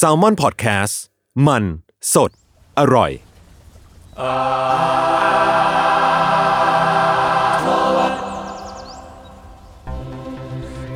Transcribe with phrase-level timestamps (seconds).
[0.00, 0.94] s a l m o n PODCAST
[1.46, 1.64] มัน
[2.14, 2.30] สด
[2.78, 3.10] อร่อย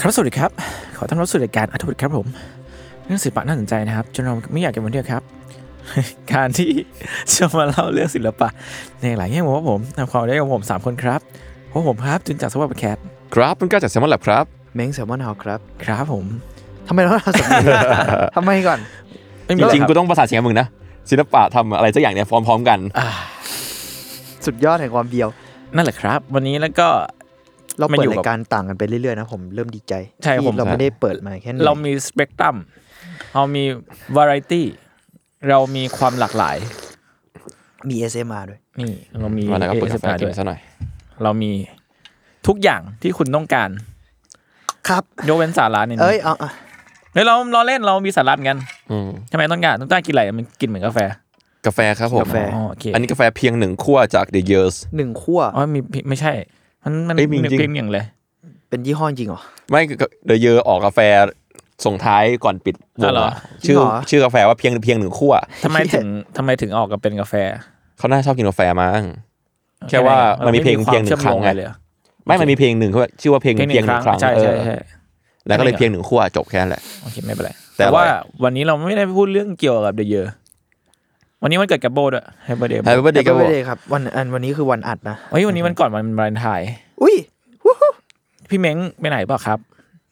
[0.00, 0.50] ครับสวัสดีครับ
[0.96, 2.26] ขอต้อนรับสู่รายการอัธวุฒิครับผม
[3.04, 5.22] เรื่องศิลปะน่าสนใจนะครับ จนเราไม่อยากเก็บวันเดียวครับ
[6.32, 6.70] การที่
[7.32, 8.48] จะมาเล่าเรื่องศิลปะ
[9.02, 11.20] ในหลายแง่มุมครับผมทำความได้กับผมสามคนครับ
[11.70, 12.96] พวกผมครับจุนจากสวัสดิ์แคท
[13.34, 16.26] ครับมันก็จากแซมมอนแลบครับ เม้งแซลมอนเฮาครับ ครับผม
[16.88, 17.82] ทำไมเราต้องทำสำเนียง
[18.36, 18.78] ทำไมก่อน
[19.44, 20.68] ไม่จมีริงๆคกูบต้องประสานเสียงกับมึงนะ
[21.10, 23.06] ศิลปะทำอะไรสักอย่างเนี่ยพร้อมๆกันอ่า
[24.46, 25.28] สุดยอดแห่งความเบียว
[25.74, 26.88] นั่นแหละครับ วันนี้แล้วก็
[27.78, 32.56] เรามันเปิอดยู่กับรายการต่างกันไปเรื่อยๆนะผมเริ่มดีใจใช่ที่ผมเราไม่ได้เปิดมาแค่นี้เรามีสเปกตรัม
[33.34, 33.64] เรามี
[34.16, 34.66] วาไรตี้
[35.48, 36.56] เรามีความหลากหลาย
[37.88, 40.60] มี SMR ด้วย นี่ เรามีวันนั้นก็เปิดกาแฟ ASMR กิด้วนยซะหน่อย
[41.22, 41.52] เรามี
[42.46, 43.70] ทุกอย่างที่คุณต้องการ
[44.88, 48.58] ครับยกเว้นสาระเนี่ยเอ้ยเอาเอาเฮ้ยเราเราเล่นเรามีสาระเหมือนกัน
[48.90, 50.98] อืมทำไมต้องการต้องการกินอะไรมันกินเหมือนกาแฟ
[51.66, 56.32] กาแฟครับผมกาแฟ อ๋อโอเคอันนี้กาแฟเพียงหนึ่งขั้วจาก The Years หนึ่งขั้ว อ๋อมีไม่ใช่
[56.84, 58.04] มันมันเอ้ยมีจริงเพียงอย่างเลย
[58.68, 59.80] เป็นยี่ห้อจริงเหรอ ไม่
[60.28, 61.00] The Year ออกกาแฟ
[61.84, 63.34] ส่งท้ายก่อนปิดวอ๋องเหรออะ
[63.66, 65.34] ชื่อจริงเหรอ ชื่อกาแฟว่าเพียงเพียงหนึ่งขั้ว
[65.64, 66.06] ทำไมถึง
[66.36, 67.34] ทำไมถึงออกกับเป็นกาแฟ
[67.98, 69.02] เขาน่าชอบกินกาแฟมั้ง
[69.88, 71.76] แค่ว่ามันมีเพลงเพียงหนึ่งครั้งไงเลยเหรอ
[72.26, 74.76] ไม่มันมีเพลงหนึ่งเขาชื่อว่าเพลงเพลงหเพียงนึ่งหคนึ่รั้งงครั้งใช่เอใช่อใช่
[75.46, 80.26] แล้วก็เลยเพลงเพียงหนึ่งขั้วจบแค่นั้นแหละโอเคไม่เป็นไรแต่แต่ว่าอร่อยวันนี้เราไม่ได้พูดเรื่องเกี่ยวกับเดอะเยอ
[81.42, 86.68] วันนี้วันเกิดกับโบด้วยให้เบอร์เดย์แฮปปี้เบิร์ดเดย์ก็ก็บไม่อกได้ครับวันอันวันนี้คือวันอัดนะเฮ้ยวันนี้วันก่อนวันวาเลนไทน์
[87.02, 87.16] อุ้ย
[88.50, 89.58] พี่เม้งไปไหนเปล่าครับ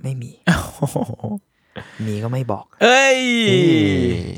[0.03, 0.31] ไม่มี
[2.07, 3.19] มีก็ไม่บอก เอ้ย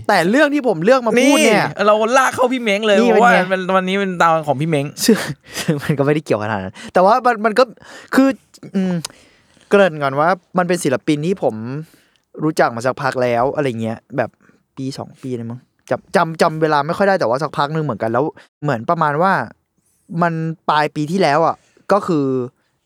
[0.08, 5.16] แต่เรื่องที่ผมเลือกมาพูดเนี่ย เราลากเข้าพี่เม้งเลยนี่เพราะว่าเป็นไงมันวันนี้เป็นตามของพี่เม้งซึ่ง
[5.60, 7.64] ซึ่งมันก็ไม่ได้เกี่ยวกันขนาดนั้นแต่ว่ามันมันก็
[8.14, 8.28] คือ
[8.74, 8.94] อืม
[9.68, 10.28] เกริ่นก่อนว่า
[10.58, 11.54] มันเป็นศิลปินที่ผม
[12.42, 14.30] รู้จักมาสักพักแล้วอะไรเงี้ย แบบ
[14.76, 15.60] ปีสองปีเลยมั้ง
[15.90, 18.24] จำจำจำเวลาไม่ค่อยได้แต่ว่าสักพักหนึงเหมือนกันแล้ว
[18.62, 19.32] เหมือนประมาณว่า
[20.22, 20.32] มัน
[20.70, 21.56] ปลายปีที่แล้วอะ
[21.92, 22.26] ก็คือ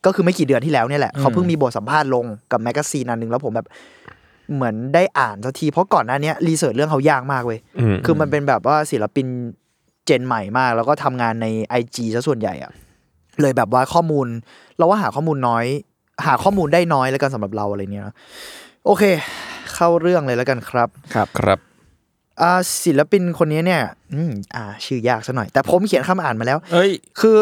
[0.07, 3.67] ก็คือไม่กี่เดือนที่แล้วเนี่ยแหละเขาเพิ่งมีบทสัมภาษณ์ลงกับ magazine อันหนึ่งแล้วผมแบบ
[4.55, 9.27] เหมือนได้อ่านสักทีเพราะก่อนหน้าเนี้ research เรื่องเขายากมากเว้ยอืมคือมันเป็นแบบว่าศิลปิน
[10.07, 11.47] gen ใหม่มาก แล้วก็ทำงานใน
[11.81, 12.73] IG ซะส่วนใหญ่อะ
[13.41, 14.27] เลยแบบว่าข้อมูล
[14.77, 15.67] เราว่าหาข้อมูลน้อย
[16.27, 18.15] หาข้อมูลได้น้อยแล้วกันสำหรับเราอะไรเนี้ยนะ
[18.87, 19.03] โอเค
[19.75, 21.59] เข้าเรื่องเลยแล้วกันครับ ครับครับ
[22.41, 22.51] อ่า
[22.85, 23.83] ศิลปินคนนี้เนี่ย
[24.15, 27.39] อืมอ่า ชื่อยากซะหน่อย แต่ผมเขียนคำอ่านมาแล้ว เอ้ย คือ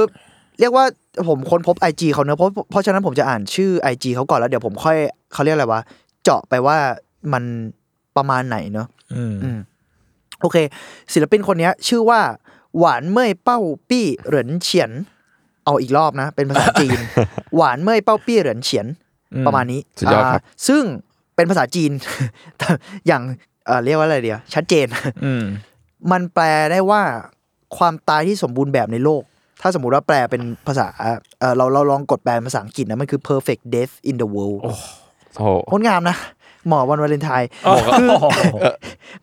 [0.61, 0.85] เรียกว่า
[1.29, 4.97] ผมค้นพบ IG เขาเนอะเพราะเพราะฉะนั้นผมจะอ่านชื่อ IG เขาก่อนแล้วเดี๋ยวผมค่อย
[5.33, 5.81] เขาเรียกอะไรวะ
[6.25, 6.77] เจาะไปว่า
[7.33, 7.45] มัน
[8.17, 9.59] ประมาณไหนเนอะอืมอืม
[10.41, 10.57] โอเค
[11.13, 12.21] ศิลปินคนเนี้ยชื่อว่า
[12.79, 13.59] หวานเมยเป้า
[13.89, 14.91] ปี้เหรินเฉียน
[15.69, 16.99] เอาอีกรอบนะ เป็นภาษาจีน
[17.57, 18.87] หวานเมยเป้าปี้เหรินเฉียน
[19.47, 20.83] ประมาณนี้สุดยอดครับาซึ่ง
[21.37, 21.91] เป็นภาษาจีน
[23.07, 23.23] อย่าง
[23.67, 24.87] เอ่อเรียกว่าอะไรเดียวชัดเจน
[25.25, 25.45] อืม
[26.13, 27.03] มันแปลได้ว่า
[27.77, 29.23] ความตายที่สมบูรณ์แบบในโลก
[29.63, 30.87] ถ้าสมมุติว่าแปลเป็นภาษา
[31.41, 35.41] เออเราเราลองกดแปลเป็นภาษาอังกฤษนะ มันคือ perfect death in the world โอ้โห
[35.71, 36.17] งดงามนะ
[36.69, 38.11] หมอวันวาเลนไทน์โอ้โหคือ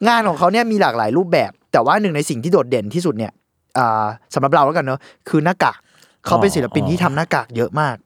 [0.08, 3.32] งานของเขาเนี่ยมีหลากหลายรูปแบบ แต่ว่าหนึ่งในสิ่งที่โดดเด่นที่สุดเนี่ย
[3.78, 5.78] อ่าสำหรับเราแล้วกันเนอะคือหน้ากาก
[6.26, 7.98] เขาเป็นศิลปินที่ทำหน้ากากเยอะมาก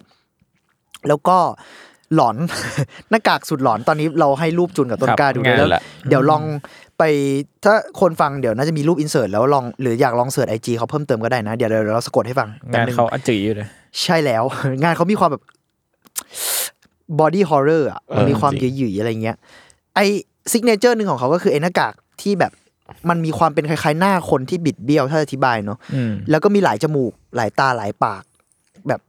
[1.07, 1.38] แล้วก็
[2.16, 2.35] หลอน
[3.09, 6.44] หน้ากากสุดหลอนตอนนี้เราให้รูปจุนกับต้นกล้าดูครับแล้วนั่นแหละเดี๋ยวลอง
[6.97, 7.03] ไป
[7.63, 13.68] ถ้าคนฟังเดี๋ยวน่าจะมีรูป insert แล้วลองหรืออยากลอง search IG เขาเพิ่มเติมก็ได้นะ เดี๋ยวเดี๋ยวเราสะกดให้ฟังแป๊บงานนึงเขาอัจจีอยู่เลย
[14.02, 14.44] ใช่แล้ว
[14.84, 15.44] งานเขามีความแบบ
[17.19, 19.38] บอดี้ฮอ r ์เรอร์อะมันมีความจริงหยิ่ยๆอะไรเงี้ย
[19.96, 20.00] ไอ
[20.51, 22.52] signature หนึ่งของเขาก็คือไอหน้ากากที่แบบ
[23.09, 28.24] มันมีความเป็นคล้ายๆหน้าคนที่บิดเบี้ยวถ้าอธิบายเนาะอืมแล้วก็มีหลายจมูกหลายตาหลายปาก
[28.88, 29.02] แบบ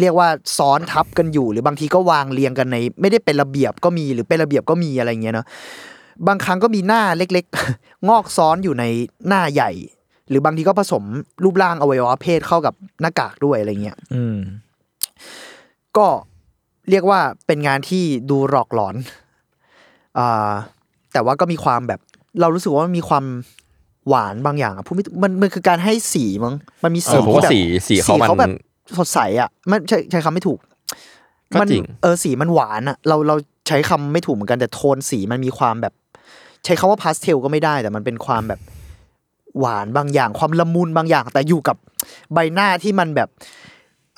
[0.00, 5.46] เรียกว่าซ้อนทับกันอยู่ หรือบางทีก็วางเรียงกันใน ไม่ได้เป็นระเบียบก็มีหรือเป็นระเบียบก็มีอะไรเงี้ยเนาะ
[6.28, 8.84] บางครั้งก็มีหน้าเล็กๆ งอกซ้อนอยู่ใน
[9.28, 9.70] หน้าใหญ่
[10.28, 11.04] หรือบางทีก็ผสม
[11.44, 14.38] รูปร่างอวัยวะเพศเข้ากับหน้ากากด้วยอะไรเงี้ยอืม
[15.96, 16.06] ก็
[16.90, 18.94] เรียกว่าเป็นงานที่ดูหลอกหลอน
[20.18, 20.50] อ่า
[21.12, 22.00] แต่ว่าก็มีความแบบ
[22.40, 23.24] เรารู้สึกว่ามันมีความ
[24.08, 26.54] หวานบางอย่างอะพูดไม่ถูกมันมันคือการให้สีมั้ง
[26.84, 28.52] มันมีเอสีอผมว่าที่แบบสีสีเขามันเขาแบบ
[28.98, 30.58] สดใสอะมันใช่ใช้คำไม่ถูก
[31.52, 33.36] ก็มัจริง เออสีมันหวานอะ เราเรา
[33.68, 35.94] ใช้คำไม่ถูกเหมือนกันแต่โทนสีมันมีความแบบ
[36.64, 38.60] ใช้คำว่าพาสเทลก็ไม่ได้ แต่มันเป็นความแบบ
[39.58, 41.76] หวานบางอย่าง ความละมุนบางอย่าง แต่อยู่กับ
[42.32, 43.28] ใบหน้าที่มันแบบ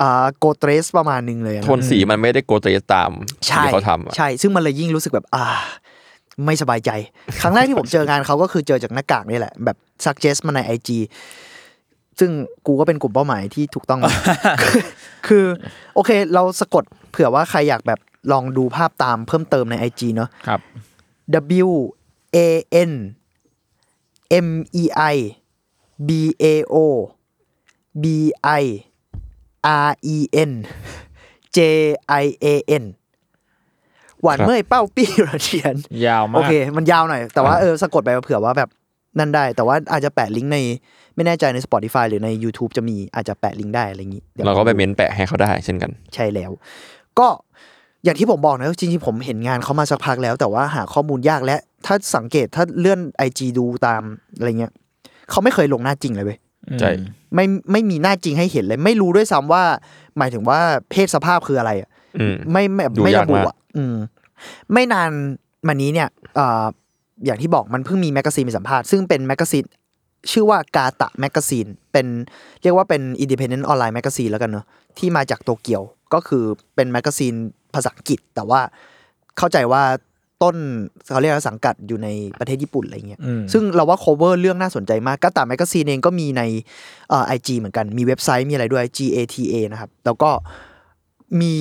[0.00, 3.10] อ่าโกเตรสประมาณหนึงเลยอะโทนสีมันไม่ได้โกเตสตาม
[3.46, 5.44] ใช่ที่เขาทำอะ ใช่ ซึ่งมันเลยยิ่งรู้สึกแบบ อ่า
[6.44, 6.90] ไม่สบายใจ
[7.40, 10.90] ครั้งแรกที่ผมเจองานเขาก็คือเจอจากหน้ากากนี่แหละ แบบซักเจสมาในไอจ
[12.19, 12.31] ซึ่ง
[12.67, 14.14] กูก็เป็นกลุ่มเป้าหมายที่ถูกต้องนะ
[15.26, 15.44] คือ
[15.94, 18.00] โอเค เราสะกดเผื่อว่าใครอยากแบบ
[18.32, 20.61] ลองดูภาพตามเพิ่มเติมใน IG เนาะครับ
[21.67, 21.69] W
[22.37, 22.38] A
[22.90, 22.93] N
[24.46, 24.49] M
[24.82, 24.84] E
[25.14, 25.17] I
[26.08, 26.11] B
[26.43, 26.76] A O
[28.02, 28.05] B
[28.62, 28.64] I
[29.87, 30.19] R E
[30.50, 30.52] N
[31.56, 31.58] J
[32.23, 32.46] I A
[32.82, 32.84] N
[34.22, 35.74] หวานครับเมื่อยเป้าปี้ระเทียน
[36.06, 38.69] ยาวมาก โอเคมันยาวหน่อย แต่ว่าเออสะกดไปเผื่อว่าแบบ
[39.19, 40.58] นั่นได้ แต่ว่าอาจจะแปะลิงก์ใน
[41.14, 46.50] ไม่แน่ใจใน Spotify หรือใน YouTube จะมีอาจจะแปะลิงก์ได้อะไรอย่างนี้ดี๋ยวเราก็ไปเม้นแปะให้เขาได้เช่นกัน ใช่แล้ว
[47.19, 47.28] ก็
[48.04, 54.02] อย่างที่ผมบอกนะจริงๆผมเห็นงานเขามาสักพักแล้ว แต่ว่าหาข้อมูลยากและ ถ้าสังเกตถ้าเลื่อน IG ดูตาม
[54.36, 54.72] อะไรเงี้ย
[55.30, 56.38] เขาไม่เคยลงหน้าจริงเลยเว้ย
[56.80, 56.90] ใช่
[57.34, 59.62] ไม่ไม่มีหน้าจริงให้เห็นเลย ไม่รู้ด้วยซ้ำว่า
[60.19, 60.58] หมายถึงว่า
[60.90, 61.88] เพศสภาพคืออะไรอะ
[62.19, 63.96] อืมไม่ไม่ดูไม่อยากระบุมากอะ อืม
[64.72, 65.10] ไม่นาน
[65.66, 66.64] มานี้เนี่ยเอ่อ
[67.24, 69.64] อย่างที่บอกมันเพิ่งมี magazine มีสัมภาษณ์ซึ่งเป็น magazine
[70.32, 72.06] ชื่อว่ากาตะ magazine เป็น
[72.62, 74.66] เรียกว่าเป็น independent online magazine แล้วกันเนอะ
[74.98, 75.82] ที่มาจากโตเกียว
[76.14, 77.34] ก็คือเป็น magazine
[77.74, 78.60] ภาษาอังกฤษ แต่ว่า
[79.38, 79.82] เข้าใจว่า
[80.42, 80.56] ต้น
[81.10, 82.08] เขาเรียกว่าสังกัดอยู่ใน
[82.38, 86.42] ประเทศญี่ปุ่นอะไรเงี้ยอืมซึ่งเราว่า cover เรื่องน่าสนใจมาก GATA magazine เองก็มีใน
[87.08, 90.30] เอ่อ IG เหมือนกันมีเว็บไซต์มีอะไรด้วย GATA นะครับแล้วก็
[91.40, 91.52] มี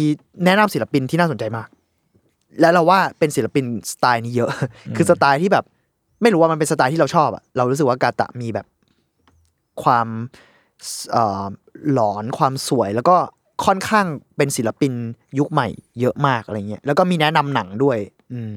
[0.46, 1.68] แนะนำศิลปินที่น่าสนใจมาก
[2.59, 4.51] และเราว่าเป็นศิลปินสไตล์นี้เยอะ
[4.95, 5.65] คือสไตล์ที่แบบ
[6.21, 8.65] ไม่รู้ว่ามันเป็นสไตล์ที่เราชอบอะเรารู้สึกว่า GATA มีแบบ
[9.83, 10.07] ความ
[11.12, 11.45] เอ่อ
[11.94, 13.15] หลอนความสวยแล้วก็
[13.65, 14.06] ค่อนข้าง
[14.38, 14.94] เป็นศิลปิน
[15.39, 15.68] ยุคใหม่
[16.00, 17.98] เยอะมากอะไรเงี้ยแล้วก็มีแนะนำหนังด้วย
[18.33, 18.51] อืม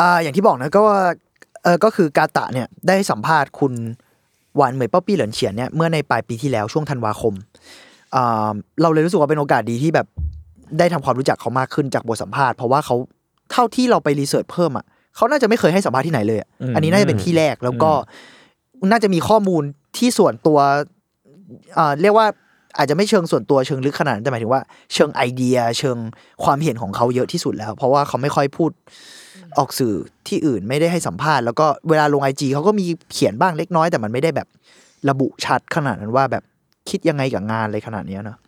[0.00, 1.00] อ่าอย่างที่บอกนะก็ว่า
[1.62, 3.72] เออก็คือกาตะเนี่ยได้สัมภาษณ์คุณ
[4.56, 7.34] หวานเหมยเป้าปี้เหลินเฉียนเนี่ยเมื่อในปลายปีที่แล้วช่วงธันวาคม
[8.14, 8.52] อ่า
[8.82, 10.06] เราเลยรู้สึกว่าเป็นโอกาสดีที่แบบ
[10.78, 12.96] ได้ทำความรู้จักเขามากขึ้นจากบทสัมภาษณ์เพราะว่าเขา
[13.52, 14.84] เท่าที่เราไปรีเสิร์ชเพิ่มอะ
[15.16, 17.90] เขาน่าจะไม่เคยให้สัมภาษณ์ที่ไหนเลยอะอืมอันนี้น่าจะเป็นที่แรกแล้วก็
[18.90, 19.62] น่าจะมีข้อมูล
[19.98, 20.58] ที่ส่วนตัว
[21.78, 22.26] อ่าเรียกว่า
[22.78, 24.62] อาจจะไม่เชิงส่วนตัวเชิงลึกขนาดนั้นแต่หมายถึงว่า
[24.94, 25.98] เชิงไอเดีย เชิง
[26.44, 28.70] ความเห็นของเขาเยอะที่สุดแล้ว เพราะว่าเขาไม่ค่อยพูด
[29.58, 29.94] ออกสื่อ
[30.28, 34.48] ที่อื่นไม่ได้ให้สัมภาษณ์แล้วก็เวลาลงไอจีเขาก็มีเขียนบ้างเล็กน้อยแต่มันไม่ได้แบบ
[35.08, 36.42] ระบุชัดขนาดนั้นว่าแบบ
[36.90, 38.38] คิดยังไงกับงานอะไรขนาดเนี้ยเนอะ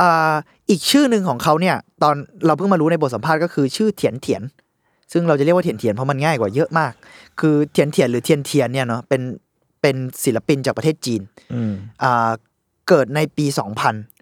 [0.00, 0.32] อ่า
[0.70, 2.14] อีกชื่อหนึ่งของเขาเนี่ย ตอน
[2.46, 4.42] เราเพิ่งมารู้ในบทสัมภาษณ์ก็คือชื่อเถียนเถียน
[5.12, 6.92] ซึ่งเราจะเรียกว่าเถียนเถียนเพราะมันง่ายกว่าเยอะมาก
[7.40, 9.22] คือเถียนเถียนหรือเทียนเทียนเนี่ยเนาะเป็น
[9.82, 11.22] เป็นศิลปินจากประเทศจีน
[11.54, 11.72] อืม
[12.02, 12.30] อ่า
[12.88, 13.46] เกิดในปี
[13.86, 14.17] 2000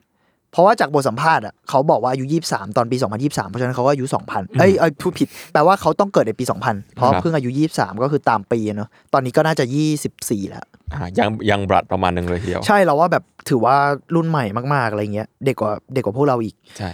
[0.56, 9.64] เพราะว่าจากบทสัมภาษณ์อะเขาบอกว่าอายุ23ตอนปี2023เพราะฉะนั้นเขาก็อายุ2,000เอ้ยเอ้ยพูดผิดแปลว่าเขาต้องเกิดในปี2000เพราะครับเพิ่งอายุ23ก็คือตามปีอะเนาะตอนนี้ก็น่าจะ
[10.08, 10.64] 24แล้ว
[10.94, 13.76] อ่ายังยังบลัดประมาณหนึงเลยทีเดียวใช่เราว่าแบบถือว่า
[14.14, 14.44] รุ่นใหม่
[14.75, 16.91] มากๆอะไรเงี้ยเด็กกว่าเด็กกว่าพวกเราอีกใช่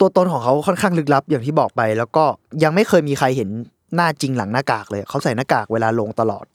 [0.00, 2.24] ตัวตนของเขาค่อนข้างลึกลับอย่างที่บอกไป แล้วก็
[2.62, 3.48] ยังไม่เคยมีใครเห็น
[3.94, 6.46] หน้าจริงหลังหน้ากากเลย เขาใส่หน้ากากเวลาลงตลอด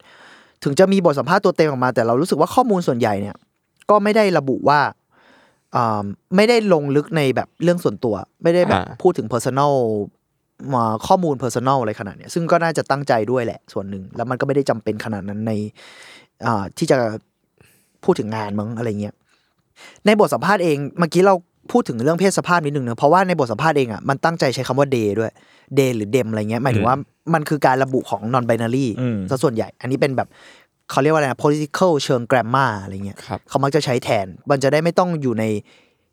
[0.63, 3.35] ถึงจะมีบทสัมภาษณ์ตัวเต็มออกมาแต่เรารู้สึกว่าข้อมูลส่วนใหญ่เนี่ย
[3.89, 4.99] ก็ไม่ได้ระบุว่าอ่า
[6.35, 9.73] ไม่ได้ลงลึกในแบบเรื่องส่วนตัว ไม่ได้แบบอ่าพูดถึง personal
[10.73, 15.51] มาข้อมูล personal อะไรขนาดเนี้ยซึ่งก็น่าจะตั้งใจด้วยแหละ ส่วนหนึ่ง แล้วมันก็ไม่ได้จำเป็นขนาดนั้นใน
[16.45, 16.97] อ่าที่จะ
[18.03, 19.15] พูดถึงงานมั้งอะไรเงี้ย
[20.05, 21.35] ในบทสัมภาษณ์เองเมื่อกี้เรา
[21.71, 25.31] พูดถึงเรื่องเพศสภาพนิดนึงเนอะเพราะว่าในบทสัมภาษณ์เองอะมันตั้งใจใช้คำว่า day ด้วย
[25.79, 26.95] day หรือ dem อะไรเงี้ยหมายถึงว่า
[27.33, 30.27] มันคือการระบุของ non binary อืมซะส่วนใหญ่ อันนี้เป็นแบบ
[30.91, 35.45] เขาเรียกว่าอะไรนะ political เชิง grammar อะไรเงี้ยครับ เขามักจะใช้แทน มันจะได้ไม่ต้องอยู่ใน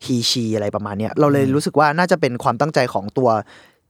[0.05, 3.29] he she อะไรประมาณเนี้ยเราเลยรู้สึกว่าน่าจะเป็นความตั้งใจของตัว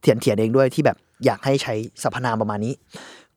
[0.02, 2.74] เถียนเถียนเองด้วยที่แบบอยากให้ใช้สรรพนามประมาณนี้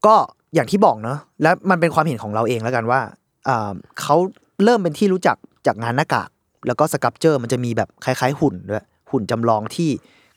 [0.07, 0.15] ก็
[0.55, 3.01] อย่างที่บอกเนอะและมันเป็นความเห็นของเราเองแล้วกันว่า
[3.49, 4.17] อ่าเขา
[4.65, 6.29] เริ่มเป็นที่รู้จักจากงานหน้ากาก
[6.67, 9.91] แล้วก็ sculpture มันจะมีแบบคล้าย ๆ หุ่นด้วยหุ่นจำลองที่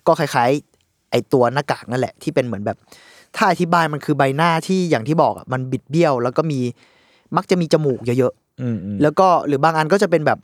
[0.07, 2.77] ก็คล้ายๆไอตัวหน้ากากนั่นแหละที่เป็นเหมือนแบบ
[3.35, 6.59] ถ้าอธิบายมันคือใบหน้าที่อย่างที่บอกอะมันบิดเบี้ยว แล้วก็มี
[7.37, 10.39] มักจะมีจมูกเยอะอืมอืมๆแล้วก็หรือบางอันก็จะเป็นแบบ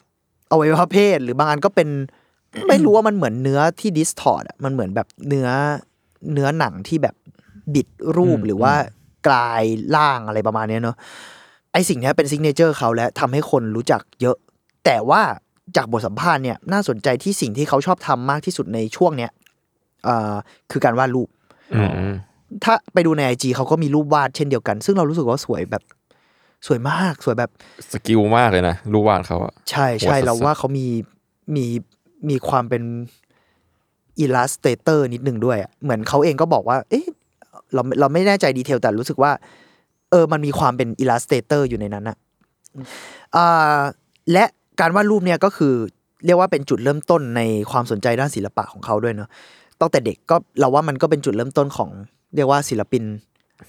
[0.51, 1.89] อวัยวะเพศ หรือบางอันก็เป็น
[2.67, 5.47] ไม่รู้ว่ามันเหมือนเนื้อที่ distort อะมันเหมือนแบบเนื้อ
[6.33, 7.15] เนื้อหนังที่แบบ
[7.73, 8.73] บิดรูปหรือว่า
[9.27, 9.63] กลาย
[9.95, 10.95] ร่างอะไรประมาณเนี้ยเนอะ
[11.73, 14.37] ไอสิ่งเนี้ยเป็น signature เขาและทำให้คนรู้จักเยอะ
[14.85, 15.21] แต่ว่า
[15.75, 19.31] จากบทสัมภาษณ์เนี่ยน่าสนใจที่สิ่งที่เขาชอบทำมากที่สุดในช่วงเนี้ย
[20.07, 20.33] อ่า
[20.71, 21.29] คือการวาดรูป
[21.73, 21.81] อื
[22.11, 22.13] ม
[22.63, 25.83] ถ้าไปดูใน IG เขาก็มีรูปวาดเช่นเดียวกัน ซึ่งเรารู้สึกว่าสวยแบบ
[26.67, 27.51] สวยมากสวยแบบ
[27.93, 30.87] skill มากเลยนะรูปวาดเขาอะใช่ใช่โหดสัสๆเราว่าเขามี
[31.55, 31.65] มี
[32.29, 32.83] มีความเป็น
[34.19, 37.05] illustrator นิดนึงด้วยอะเหมือนเขาเองก็บอกว่า เอ๊ะ
[37.73, 39.31] เราเราไม่แน่ใจ detail แต่รู้สึกว่า
[40.11, 42.17] เออมันมีความเป็น illustrator อยู่ในนั้นอะ
[43.35, 43.79] อ่า
[44.31, 44.43] และ
[44.79, 45.73] การวาดรูปเนี่ยก็คือ
[46.25, 47.41] เรียกว่าเป็นจุดเริ่มต้นใน
[47.71, 49.29] ความสนใจด้านศิลปะของเขาด้วยเนาะ
[49.79, 51.89] ตั้งแต่เด็กก็เราว่ามันก็เป็นจุดเริ่มต้นของ
[52.35, 53.03] เรียกว่าศิลปิน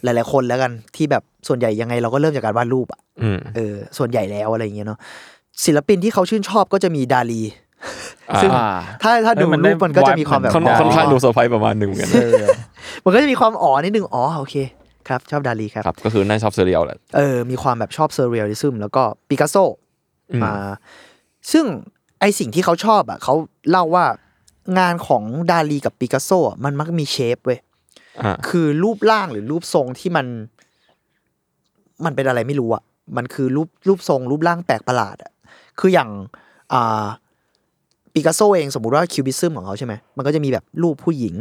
[0.05, 4.99] หลาย ๆ คนแล้วกันที่แบบส่วนใหญ่ยังไงเราก็เริ่มจากการวาดรูปอะอืมเออ ส่วนใหญ่แล้วอะไรอย่างเงี้ยเนาะ
[5.65, 7.43] ศิลปินที่เขาชื่นชอบก็จะมีดาลี
[8.31, 8.69] อ่าซึ่งอ่า
[9.03, 12.47] ถ้าถ้าดูเออมันรูได้ปมันก็จะมีความแบบค่อนได้ค่อนข้างดูเซอร์ไพรส์ประมาณหนึ่งเหมือนกันเออ
[13.05, 14.57] มันก็จะมีความอ๋อนิดนึงอ๋อโอเค
[15.09, 19.57] ครับ ชอบดาลีครับครับก็คือน่าชอบเซเรียลแหละเออมีความแบบชอบเซอร์เรียลลิซึมแล้วก็ปิกัสโซ
[20.33, 20.71] อืมอ่า
[21.53, 21.65] ซึ่ง
[22.21, 23.35] ไอสิ่งที่เขาชอบอะเขา
[23.71, 24.05] เล่าว่า
[24.79, 27.72] งานของดาลีกับปิกัสโซอะมันมักมีเชฟเว้ยอ่า
[28.49, 30.27] คือรูปร่างหรือรูปทรงที่มัน
[32.05, 32.83] มันเป็นอะไรไม่รู้อะ
[33.17, 35.33] มันคือรูปรูปทรง รูปร่างแปลกประหลาดอะ
[35.81, 36.11] คืออย่าง
[36.73, 37.05] อ่า
[38.13, 41.37] ปิกัสโซเองสมมุติว่าคิวบิซึมของเขาใช่ไหมมันก็จะมีแบบรูปผู้หญิง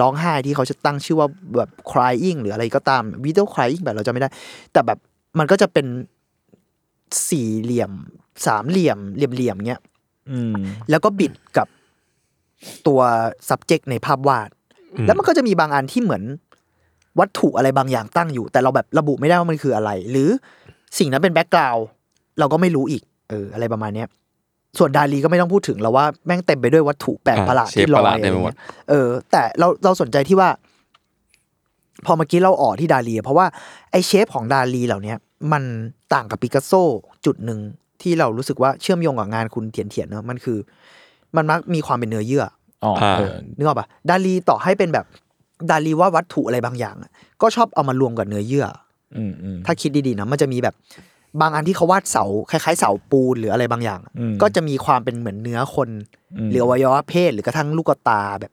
[0.00, 4.28] ร้องไห้ที่เขาจะตั้งชื่อว่าแบบ crying หรืออะไรก็ตาม video crying แบบเราจะไม่ได้
[4.72, 4.98] แต่แบบ
[5.38, 5.86] มันก็จะเป็น
[7.28, 7.92] สี่เหลี่ยม
[8.46, 9.80] สามเหลี่ยมเหลี่ยมเหลี่ยมๆเงี้ย
[10.30, 10.54] อืม
[10.90, 11.68] แล้วก็บิดกับ
[12.86, 13.00] ตัว
[13.48, 14.48] subject ในภาพวาด
[15.06, 16.22] แล้วมันก็จะมีบางอันที่เหมือน
[17.20, 20.28] วัตถุอะไรบางอย่างตั้งอยู่ แต่เราแบบระบุไม่ได้ว่ามันคืออะไร หรือ
[20.98, 21.86] สิ่งนั้นเป็น background
[22.38, 24.08] เราก็ไม่รู้อีก เออ อะไรประมาณเนี้ย
[24.78, 28.54] ส่วนดาลีก็ไม่ต้องพูดถึงแล้วว่าแม่งเต็มไปด้วยวัตถุแปลกประหลาดอ่า shape ที่ลกประหลาดเต็มไปหมด
[28.90, 30.48] เออ แต่เราเราสนใจที่ว่า
[32.06, 33.46] พอเมื่อกี้เราออกที่ดาลีอะเพราะว่า
[33.90, 35.16] ไอ shape ของดาลีเหล่าเนี้ย
[35.52, 35.62] มัน
[36.14, 36.72] ต่างกับปิกัสโซ
[37.26, 37.60] จุดหนึ่ง
[38.02, 40.58] ที่เรารู้สึกว่าเชื่อมโยงกับงานคุณเทียนเทียนๆเนอะมันคือ
[41.36, 42.44] มันมักมีความเป็นเนื้อเยื่อ
[42.84, 45.06] อ๋อเออนึกออกปะดาลีต่อให้เป็นแบบ
[45.70, 47.10] ดาลีว่าวัตถุอะไรบางอย่างอะ
[47.42, 48.66] ก็ชอบเอามารวมกับเนื้อเยื่อ
[49.16, 50.74] อืมอืมถ้าคิดดีๆนะมันจะมีแบบ
[51.40, 55.88] บางอันที่เขาวาดเสาคล้ายๆเสาปูนหรืออะไรบางอย่างอะอืมก็จะมีความเป็นเหมือนเนื้อคน
[56.38, 58.52] อืมหรืออวัยวะเพศหรือกระทั่งลูกตาแบบ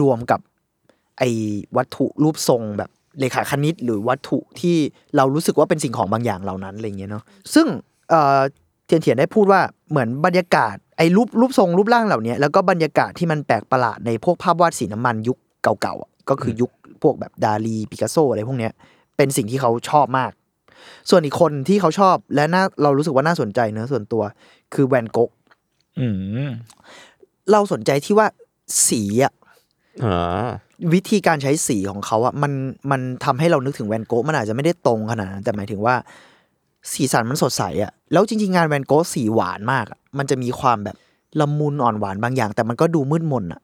[0.00, 0.40] รวมกับ
[1.18, 1.28] ไอ้
[1.76, 4.76] วัตถุรูปทรงแบบเลขาคณิต หรือวัตถุที่
[5.16, 7.66] เรารู้สึกว่าเป็นสิ่งของบางอย่างเหล่านั้นอะไรเงี้ยเนาะซึ่ง
[8.10, 8.40] เอ่อ
[8.86, 16.70] เทียนเทียนได้พูดว่าเหมือนบรรยากาศ ไอ้รูปรูปทรงรูปร่างเหล่านี้แล้วก็บรรยากาศที่มันแปลกประหลาดในพวกภาพวาดสีน้ำมันยุคเก่าๆอะก็คือยุค
[17.02, 18.72] พวกแบบดาลีปิกัสโซอะไรพวกเนี้ย
[19.16, 20.32] เป็นสิ่งที่เขาชอบมาก
[21.10, 24.22] ส่วนอีกคนที่เขาชอบและน่าเรารู้สึกว่าน่าสนใจเนอะส่วนตัว
[24.74, 25.30] คือแวนโกะ
[25.98, 26.06] อื
[26.46, 26.50] ม
[27.52, 28.26] เราสนใจที่ว่า
[28.88, 29.32] สีอะ
[30.04, 30.48] อ่า
[30.94, 32.52] วิธีการใช้สีของเขาอะมัน
[32.90, 35.94] มันทำให้เรานึกถึงแวนโกะมันอาจจะไม่ได้ตรงขนาดนั้นแต่หมายถึงว่า
[36.92, 40.96] สีสันมันสดใสอะแล้วจริงๆงานแวนโกะสีหวานมากอะมันจะมีความแบบ
[41.40, 43.60] ละมุนอ่อนหวานบางอย่าง แต่มันก็ดูมืดมนอะ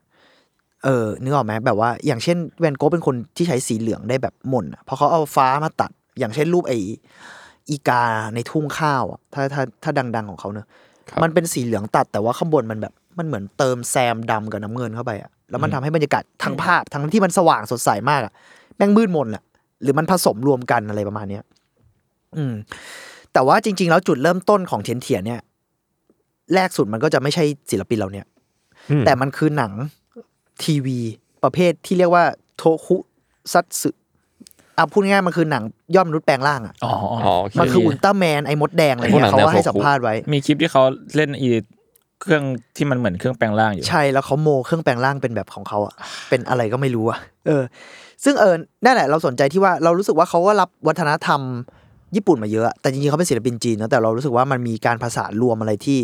[0.85, 6.75] เออนึกออกไหมแบบว่า อย่างเช่นแวนโกะเป็นคนที่ใช้สีเหลืองได้แบบมนอะพอเขาเอาฟ้ามาตัด อย่างเช่นรูปไอ
[7.71, 10.67] อีกาในทุ่งข้าวอะถ้าถ้าถ้าดัง ๆของเขาเนอะ
[11.09, 18.33] ครับมันเป็นสีเหลืองตัดแต่ว่าข้างบนมันแบบมันเหมือนเติมแซมดำกับน้ำเงินเข้าไปอะแล้วมันทำให้บรรยากาศทั้งภาพทั้งที่มันสว่างสดใสมากอะ
[18.77, 19.43] แม่งมืดมนแหละ
[19.83, 21.45] หรือมันผสมรวมกันอะไรประมาณเนี้ย
[22.37, 22.55] อืม
[23.33, 25.41] แต่ว่าจริง ๆ แล้วจุดเริ่มต้นของเทียนเทียนเนี่ย
[26.55, 28.27] แรกสุดมันก็จะไม่ใช่ศิลปินเราเนี่ย
[28.91, 29.73] อืมแต่มันคือหนัง
[30.65, 30.99] ทีวี
[31.43, 32.25] ประเภทที่เรียกว่า
[32.57, 32.97] โทคุ
[33.53, 33.91] ซัตสึ
[34.77, 35.63] อะพูดง่ายๆมันคือหนัง
[35.95, 36.93] ยอดมนุษย์แปลงร่างอะอ๋อ
[37.25, 40.83] อ๋อโอเคมันคืออุลตร้าแมนไอ้มดแดงอะไรพวกหนัเงี้ยงเขาแนวก็ให้โทคุสัมภาษณ์ไว้ มีคลิปที่เขา
[41.17, 41.49] เล่นอี
[42.21, 42.45] เครื่อง
[42.77, 45.95] ที่มันเหมือนเครื่องแปลงร่างอยู่ ใช่แล้วเขาโมเครื่องแปลงร่างเป็นแบบของเขาอะ
[46.29, 47.63] เป็นอะไรก็ไม่รู้อะเออ
[48.25, 51.41] ซึ่งเออนั่นแหละเราสนใจที่ว่าเรารู้สึกว่าเขาก็รับวัฒนธรรม
[52.17, 56.01] ญี่ปุ่นมาเยอะ แต่จริงๆเขาเป็นศิลปินจีนนะแต่เรารู้สึกว่ามันมีการผสานรวมอะไรที่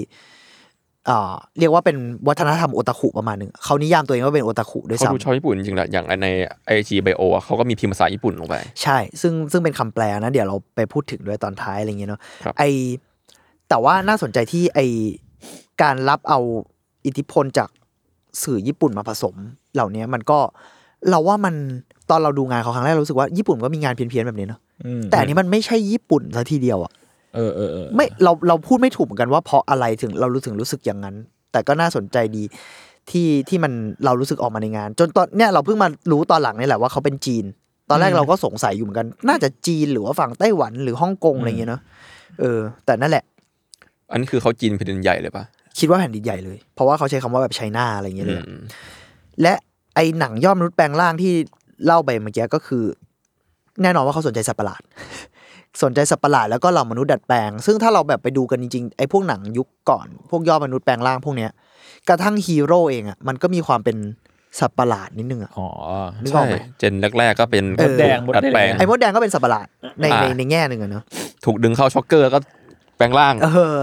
[1.11, 1.97] อ่าเรียกว่าเป็น
[2.29, 6.27] วัฒนธรรมโอตาคุประมาณหนึ่งเขานิยามตัวเองว่าเป็นโอตาคุด้วยเขาดูซ้ำชอบญี่ปุ่นจริงๆแหละอย่างใน
[6.67, 12.63] ไอจีไบโอเขาก็มีพิมพ์ภาษาญี่ปุ่นลงไป ใช่ ซึ่งซึ่งเป็นคำแปลนะเดี๋ยวเราไปพูดถึงด้วยตอนท้ายอะไรเงี้ยเนาะครับไอ
[13.69, 14.81] แต่ว่าน่าสนใจที่ไอ
[15.83, 16.39] การรับเอา
[17.07, 17.69] อิทธิพลจาก
[18.43, 19.35] สื่อญี่ปุ่นมาผสม
[19.75, 20.39] เหล่านี้มันก็
[21.11, 21.55] เราว่ามัน
[22.11, 24.66] ตอนเราดูงานเขาครั้งแรกเรารู้สึกว่าญี่ปุ่นก็มีงานเพี้ยนๆแบบนี้เนาะอืม
[25.11, 26.93] แต่อันนี้มันไม่ใช่ญี่ปุ่นซะทีเดียวอะ
[27.35, 31.17] เออเออเออไม่เราเราพูดไม่ถูกเหมือนกันว่าเพราะอะไรถึงเรารู้ถึงรู้สึกอย่างนั้น
[31.53, 32.43] แต่ก็น่าสนใจดี
[33.11, 33.73] ที่ที่มัน
[34.05, 37.45] เรารู้สึกออกมาในงาน จนตอนเนี้ยเราเพิ่งมารู้ตอนหลังนี่แหละว่าเขาเป็นจีน
[37.91, 41.81] ตอนแรกเราก็สงสัยอยู่เหมือนกัน น่าจะจีนหรือว่าฝั่งไต้หวันหรือฮ่องกงอะไรเงี้ยเนาะ
[42.41, 43.25] เออ แต่นั่นแหละ
[44.11, 45.45] อันนี้คือเขาจีนแผ่นดินใหญ่เลยปะ
[45.79, 48.63] คิดว่าแผ่นดินใหญ่เลย เพราะว่าเขาใช้คำว่าแบบไชน่าอะไรเงี้ยเลยอืม
[49.43, 49.55] และ
[49.95, 51.33] ไอหนังย่อมมนุษย์แปลงร่างที่
[51.87, 52.85] เล่าไปเมื่อกี้ก็คือ
[53.83, 54.83] แน่นอนว่าเขาสนใจสัตว์ประหลาด
[55.83, 61.51] สนใจสัตว์ประหลาดแล้วก็เหล่ามนุษย์ดัดแปลง ซึ่งถ้าเราแบบไปดูกันจริงๆไอพวกหนังยุคก่อน พวกย่อมนุษย์แปลงร่างพวกเนี้ย
[62.09, 63.97] กระทั่งฮีโร่เองอะมันก็มีความเป็น
[64.61, 65.69] สัตว์ประหลาดนิดนึงอะอ๋อ
[66.23, 69.67] นึกอใช่อกไหมเจนแรกๆก็เป็นเออแดงมดแดงดัดแปลงไอมดแดงก็เป็นสัตว์ประหลาด
[70.01, 71.05] ในอ่าในในแง่หนึ่งอะเนาะ
[71.45, 72.39] ถูกดึงเข้าช็อกเกอร์ก็
[72.97, 73.77] แปลงร่าง เออ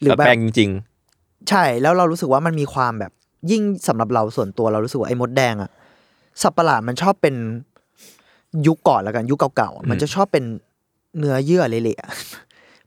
[0.00, 0.70] หรือดัดแบแปลบงจริง
[1.48, 3.12] ใช่แล้วเรารู้สึกว่ามันมีความแบบ
[3.50, 5.70] ยิ่งสำหรับเราส่วนตัวเรารู้สึกว่าไอ้มดแดงอะ
[6.42, 7.34] สัตว์ประหลาดมันชอบเป็น
[8.66, 10.44] ยุคก่อนแล้วกันยุคเก่าๆอะมันจะชอบเป็น
[11.18, 12.10] เนื้อเยื่อเละๆอะ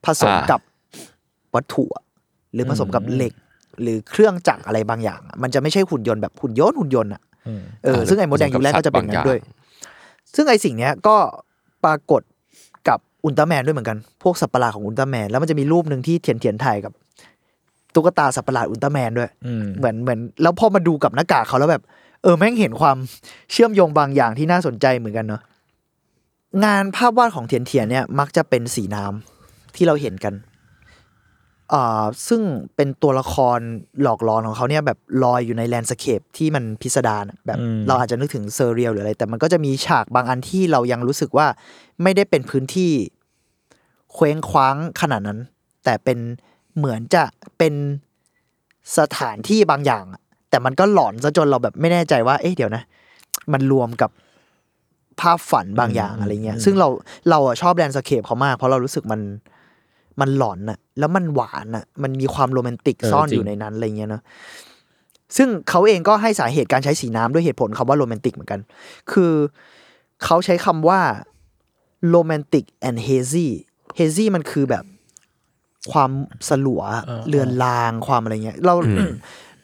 [0.06, 0.62] ผสมอ่ากักับ
[1.56, 2.04] วัตถุอะ
[2.54, 3.34] หรือผสมกับเหล็ก
[3.82, 9.40] หรือเครื่องจักรอะไรบางอย่างอะมันจะไม่ใช่หุ่นยนต์แบบหุ่นยนต์หุ่นยนต์อะอืมเออซึ่งไอ้มดแดงยุคแรกก็จะเป็นอย่างนั้นด้วย
[10.36, 11.16] ซึ่งไอ้สิ่งเนี้ยก็
[11.86, 12.22] ปรากฏ
[12.88, 16.94] กับอุลตร้าแมนด้วยเหมือนกันพวกสัตว์ประหลาดของอุลตร้าแมนแล้วมันจะมีรูปหนึ่งที่เทียนเทียนๆถ่ายกับ
[17.94, 21.84] ตุ๊กตาสัตว์ประหลาดอุลตร้าแมนด้วยอืมเหมือนเหมือน แล้วพอมาดูกับหน้ากากเขาแล้วแบบ
[22.24, 22.98] เออแม่งเห็นความ
[23.52, 25.42] เชื่อมโยงบางอย่างที่น่าสนใจเหมือนกันเนาะ
[26.64, 30.34] งานภาพวาดของเทียนเทียนเนี่ยมักจะเป็นสีน้ำที่เราเห็นกัน
[31.74, 32.42] อ่าซึ่ง
[32.76, 33.60] เป็นตัวละคร
[34.02, 41.48] หลอกหลอนของเขาเนี่ยแบบลอยอยู่ใน landscape ที่มันพิสดารอะแบบอืมเราอาจจะนึกถึง surreal หรืออะไร แต่มันก็จะมีฉากบางอันที่เรายังรู้สึกว่า
[42.04, 42.92] ไม่ได้เป็นพื้นที่
[44.14, 45.40] เคว้งคว้างขนาดนั้น
[45.84, 46.20] แต่เป็น
[46.78, 47.24] เหมือนจะ
[47.58, 47.74] เป็น
[48.98, 52.84] สถานที่บางอย่างอะแต่มันก็หลอนซะจนเราแบบไม่แน่ใจว่า เอ๊ะเดี๋ยวนะ
[53.54, 54.10] มันรวมกับ
[55.22, 56.88] ภาพฝันบางอย่างอะไรเงี้ย ซึ่งเรา
[57.30, 59.22] เราอะชอบแลนด์สเคปเขามาก เพราะเรารู้สึกมัน
[60.22, 64.22] มันหลอนอะแล้วมันหวานอะมันมีความโรแมนติกเออซ่อนจริงอยู่ในนั้นอะไรเงี้ยเนาะ
[65.38, 68.60] ซึ่งเขาเองก็ให้สาเหตุการใช้สีน้ำด้วยเหตุผลคำว่าโรแมนติกเหมือนกัน
[69.12, 69.34] คือ
[70.24, 71.00] เขาใช้คำว่า
[72.10, 73.52] โรแมนติกแอนด์เฮซี่
[73.96, 74.84] เฮซี่มันคือแบบ
[75.92, 76.12] ความ
[76.50, 78.76] สลัวเออเลือนลางความอะไรเงี้ย เรา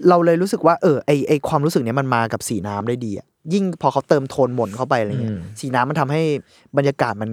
[0.10, 6.22] เราเลยรู้สึกว่า เออไอไอความรู้สึกเนี้ยมันมากับสีน้ำได้ดีอะ ยิ่งพอเขาเติมโทนหม่นเข้าไปอะไรเงี้ยสีน้ำมันทำให้
[6.78, 7.30] บรรยากาศมัน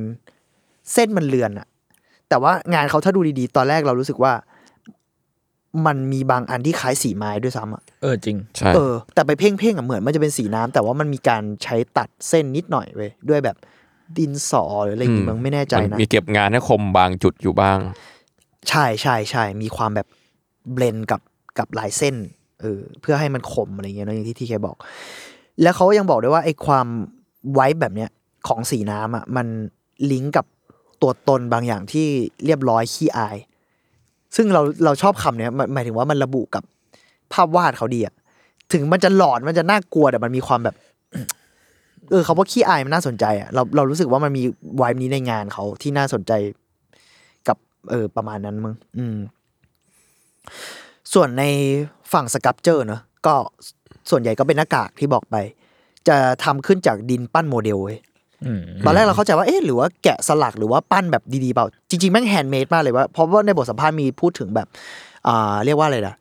[0.93, 1.67] เส้นมันเลือนอะ
[2.29, 4.33] แต่ว่างานเขาถ้าดูดีๆ ตอนแรกเรารู้สึกว่า
[5.87, 13.57] มันมีบางอันที่คล้ายสีไม้ด้วยซ้ำอะเออจริงใช่เออ แต่ไปเพ่งๆอะเหมือนมันจะเป็นสีน้ำแต่ว่ามันมีการใช้ตัดเส้นนิดหน่อยเว้ยด้วยแบบ
[14.19, 17.79] ดินสอหรืออะไรอย่างงี้มึงไม่แน่ใจมันนะมีเก็บงานให้คมบางจุดอยู่บ้าง
[18.69, 20.07] ใช่ใช่ใช่มีความแบบ
[20.73, 21.21] เบลนกับ
[21.59, 22.17] กับลายเส้น
[22.61, 24.77] เออเพื่อให้มันคมอะไรเงี้ยเนอะอย่างที่ทีเคบอก
[25.63, 26.87] แล้วเขายังบอกด้วยว่าไอ้ความ
[27.55, 28.11] ไว้แบบเนี้ย
[28.49, 29.47] ของสีน้ำอะมัน
[30.11, 30.47] ลิงก์กับ
[31.03, 32.07] ตัวตนบางอย่างที่
[32.45, 33.37] เรียบร้อยขี้อาย
[34.37, 36.63] ซึ่งเราเราชอบคำเนี้ยหมายถึงว่ามันระบุกับ
[37.33, 38.15] ภาพวาดเขาดีอะ
[38.73, 40.77] ถึงมันจะหลอนมันจะน่ากลัวแต่มันมีความแบบ
[42.11, 44.43] เออคำว่าขี้อายมันน่าสนใจอะเราเรารู้สึกว่ามันมี
[44.77, 46.33] vibe นี้ในงานเขาที่น่าสนใจ
[47.49, 47.57] กับ
[47.91, 49.17] เออประมาณนั้นมึงอืม
[51.13, 51.45] ส่วนใน
[52.13, 53.35] ฝั่ง sculpture เนอะก็
[54.11, 55.37] ส่วนใหญ่ก็เป็นหน้ากากที่บอกไป
[56.09, 57.99] จะทำขึ้นจากดินปั้นโมเดลเว้ย
[58.47, 64.67] อืมตอนแรกเราเข้าใจว่าเอ๊ะหรือว่าแกะสลักหรือว่าปั้นแบบดีๆเปล่า จริงๆแม่ง handmade มากเลยว่าเพราะว่าในบทสัมภาษณ์มีพูดถึงแบบ
[65.29, 66.15] อ่าเรียกว่าอะไรนะ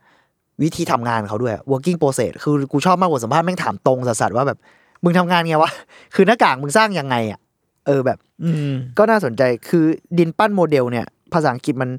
[0.64, 4.58] วิธีทำงานเขาด้วย working process คือกูชอบมากบทสัมภาษณ์แม่งถามตรงสัสๆว่าแบบ
[5.04, 5.72] มึงทำงานไงวะ
[6.16, 7.40] คือหน้ากากมึงสร้างยังไงอะ
[7.88, 9.86] เออแบบ อืมก็น่าสนใจคือ
[10.18, 11.90] ดินปั้นโมเดลเนี่ย ภาษาอังกฤษมัน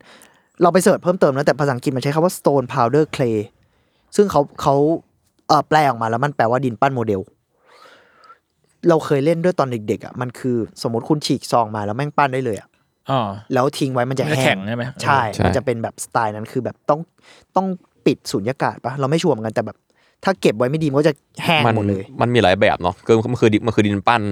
[0.63, 3.37] เราไป search เพิ่มเติมนะแต่ภาษาอังกฤษมันใช้คำว่า stone powder clay
[4.17, 4.75] ซึ่งเขาเขา
[5.49, 7.21] เออแปลออกมาแล้วมันแปลว่าดินปั้นโมเดล
[8.89, 12.69] เราเคยเล่นด้วยตอนเด็กๆอะมันคือสมมติคุณฉีกซองมาแล้วแม่งปั้นได้เลยอะ
[13.11, 13.21] อ๋อ
[13.55, 17.01] แล้วทิ้งไว้มันจะมันจะแห้แข็งงใช่ไหมใช่ใช่ มันจะเป็นแบบสไตล์นั้นคือแบบต้อง
[17.57, 17.67] ต้อง
[18.07, 19.77] ปิดสูญญากาศปะเราไม่ชัวร์เหมือนกันแต่แบบ
[20.25, 24.23] ถ้าเก็บไว้ไม่ดีมันก็จะแห้งมันหมดเลย มันมีหลายแบบเนาะคือมันคือดินมันคือดินปั้น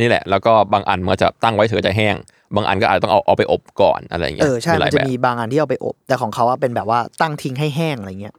[0.00, 2.14] นี่แหละ แล้วก็บางอันมันก็จะตั้งไว้เฉยๆจะแห้ง
[2.56, 8.34] บางอันก็อาจจะต้องเอาเอาไปอบก่อนอะไรอย่างเงี้เอยอใช่หมัลานยจะแบบมีบางอันที่เอาไปอบ แต่ของเขาอะเป็นแบบว่าตั้งทิ้งให้แห้งอะไรเงี้ย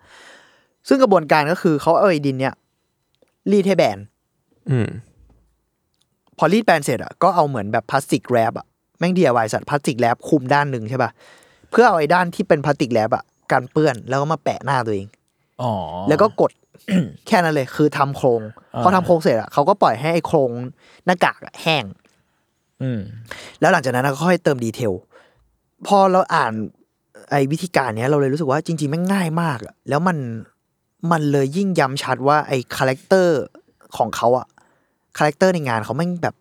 [0.88, 2.56] ซึ่งกระบวนการก็คือเขาเอาไอ้ดินเนี่ย
[3.52, 3.98] รีดให้แบน
[4.72, 4.90] อืม
[6.38, 8.66] พอรีดแบนเสร็จอะก็เอาเหมือนแบบ plastic wrap อะ
[9.00, 11.12] แม่ง DIY สัส plastic wrap คลุมด้านหนึ่งใช่ป่ะ
[11.72, 15.08] เพื่อเอาไอ้ด้านที่เป็น plastic wrap อะกันเปื้อนแล้วก็มาแปะหน้าตัวเอง
[15.62, 15.72] อ๋อ
[16.10, 16.52] แล้วก็กด
[17.28, 18.42] แค่นั้นเลย คือทำโครง
[18.76, 20.52] อ่าพอทำโครงเสร็จอะเขาก็ปล่อยให้ไอ้โครง
[21.06, 21.84] หน้ากากอะแห้ง
[22.82, 23.00] อืม
[23.60, 24.94] แล้วหลังจากนั้นก็ค่อยเติม detail
[25.88, 26.54] พอเราอ่าน
[27.30, 30.18] ไอ้วิธีการเนี้ยเราเลยรู้สึกว่าจริงๆมันง่ายมากอะแล้วมัน
[31.12, 33.40] มันเลยยิ่งย้ำชัดว่าไอ้ character
[33.98, 34.48] ของเขาอะ
[35.18, 36.36] character ในงานเขาแม่งแบบ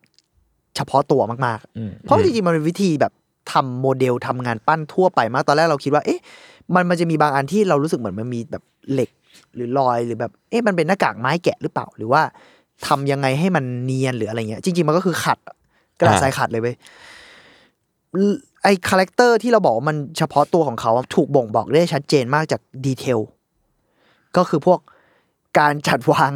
[0.76, 3.12] เฉพาะตัวมากๆอืมเพราะจริงๆมันเป็นวิธีแบบ
[3.52, 6.20] ทำโมเดลทำงานปั้นทั่วไปมาก ตอนแรกเราคิดว่า เอ๊ะ
[6.74, 9.10] มันมันจะมีบางอันที่เรารู้สึกเหมือนมันมีแบบเหล็ก
[9.54, 12.22] หรือรอยหรือแบบ เอ๊ะ มันเป็นหน้ากากไม้แกะหรือเปล่า หรือว่า
[12.86, 15.56] ทำยังไงให้มันเนียนหรืออะไรเงี้ย จริง ๆ มันก็คือขัดอะ
[15.98, 16.76] กระดาษอ่าทรายขัดเลยเว้ย
[18.62, 23.18] ไอ character ที่เราบอกว่ามันเฉพาะตัวของเขาถูกบ่งบอกได้ชัดเจนมากจากdetail
[24.36, 24.80] ก็คือพวก
[25.58, 26.32] การจัดวาง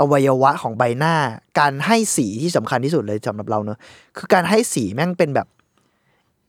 [0.00, 1.14] อวัยวะของใบหน้า
[1.60, 3.78] การให้สีที่สำคัญที่สุดเลยสำหรับเราเนอะ
[4.16, 5.48] คือการให้สีแม่งเป็นแบบ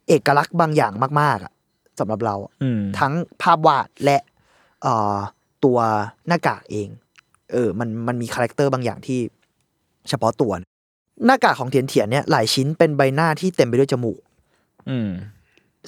[0.07, 1.53] เอกลักษณ์บางอย่างมาก ๆอะ
[1.99, 4.17] สำหรับเราอะอืมทั้งภาพวาดและ
[4.81, 5.17] เอ่อ
[5.65, 5.77] ตัว
[6.27, 6.89] หน้ากากเอง
[7.51, 9.19] เออ มันมันมี character บางอย่างที่
[10.09, 10.51] เฉพาะตัว
[11.25, 14.19] หน้ากากของเทียนเทียนเนี่ยหลายชิ้นเป็นใบหน้าที่เต็มไปด้วยจมูก
[14.89, 15.09] อืม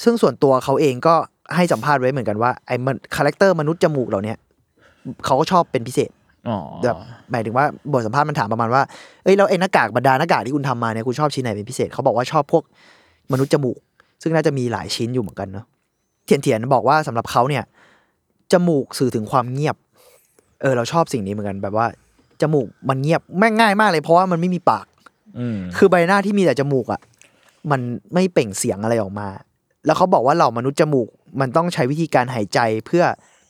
[0.03, 1.15] ซึ่งส่วนตัวเขาเองก็
[1.55, 4.37] ให้สัมภาษณ์ไว้เหมือนกันว่าไอ้มันคาแรคเตอร์มนุษย์จมูกเหล่าเนี้ย
[5.25, 6.11] เขาก็ชอบเป็นพิเศษ
[6.49, 6.97] อ๋อแบบ
[7.31, 8.81] หมายถึงว่าบทสัมภาษณ์มันถามประมาณว่า
[9.23, 12.63] เอ้ยแล้วไอ้หน้ากากบรรดาหน้ากากที่คุณทำมาเนี่ยคุณชอบชิ้นไหนเป็นพิเศษเขาบอกว่าชอบพวก
[13.31, 13.77] มนุษย์จมูก
[14.21, 15.65] ซึ่งน่าจะมีหลายชิ้นอยู่เหมือนกันเนาะ
[16.25, 17.63] เทียนเทียนบอกว่าสำหรับเขาเนี่ย
[18.51, 19.75] จมูกสื่อถึงความเงียบ
[20.61, 21.87] เออเราชอบสิ่งนี้เหมือนกัน แบบว่า
[22.41, 24.85] จมูกมันเงียบแม่งง่ายมากเลยเพราะว่ามันไม่มีปาก
[25.39, 27.01] อืมคือใบหน้าที่มีแต่จมูกอะ
[27.71, 27.81] มัน
[28.13, 29.27] ไม่เปล่งเสียงอะไรออกมา
[29.85, 31.07] แล้วเขาบอกว่าเหล่ามนุษย์จมูก
[31.39, 33.03] มันต้องใช้วิธีการหายใจเพื่อ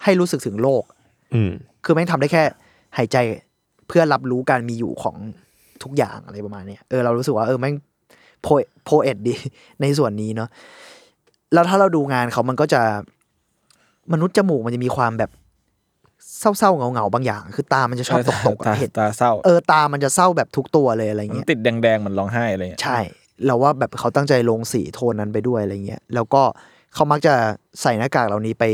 [0.04, 0.84] ให้รู้สึกถึงโลก
[1.34, 1.52] อืม
[1.86, 2.44] คือแม่งทำได้แค่
[2.98, 3.18] หายใจ
[3.88, 5.16] เพื่อรับรู้การมีอยู่ของ
[5.84, 7.76] ทุกอย่างอะไรประมาณเนี้ยเออเรารู้สึกว่าเออแม่ง
[8.42, 8.48] โพ
[8.86, 9.34] โพเอ็ดดี
[9.82, 10.50] ในส่วนนี้เนาะ
[11.54, 12.82] แล้วถ้าเราดูงานเขามันก็จะ
[14.14, 15.32] มนุษย์จมูกมันจะมีความแบบ
[16.40, 23.00] เศร้าๆเงาๆบางอย่าง คือตามันจะชอบตกๆตาอะเห็นตาเศร้า เออตามันจะเศร้าแบบทุกตัวเลยอะไรมันเงี้ยติดแดงๆเหมันร้องไห้อะไรเงี้ยใช่
[23.46, 26.44] เราว่าแบบเขาตั้งใจลงสีโทนนั้นไปด้วยอะไรเงี้ยแล้วก็
[26.94, 27.36] เขามักจะ
[27.82, 28.66] ใส่หน้ากากเหล่านี้ไป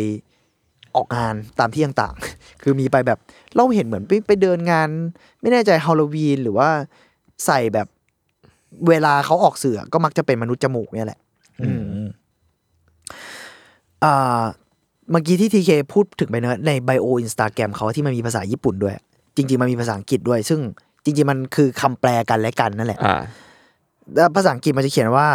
[0.97, 3.19] ออกงานตามที่ต่างๆ คือมีไปแบบ
[3.55, 4.89] เราเห็นเหมือนไปไปเดินงาน
[5.41, 6.69] ไม่แน่ใจฮาโลวีนหรือว่า
[7.45, 7.87] ใส่แบบ
[8.89, 11.19] เวลาเขาออกเสือก็มักจะเป็นมนุษย์จมูกเนี่ยแหละ
[11.61, 11.71] อื
[12.03, 12.05] ม
[14.03, 14.43] อ่า
[15.11, 18.95] เมื่อกี้ที่ทีเคพูดถึงไปเนอะในไบโออินสตาแกรมเขาที่มันมีภาษาญี่ปุ่นด้วย
[19.35, 20.59] จริง ๆ มันมีภาษาอังกฤษด้วย ซึ่ง
[21.03, 23.21] จริง ๆ มันคือคำแปลกันและกันนั่นแหละอ่า
[24.15, 25.29] แล้วภาษาอังกฤษมันจะเขียนว่า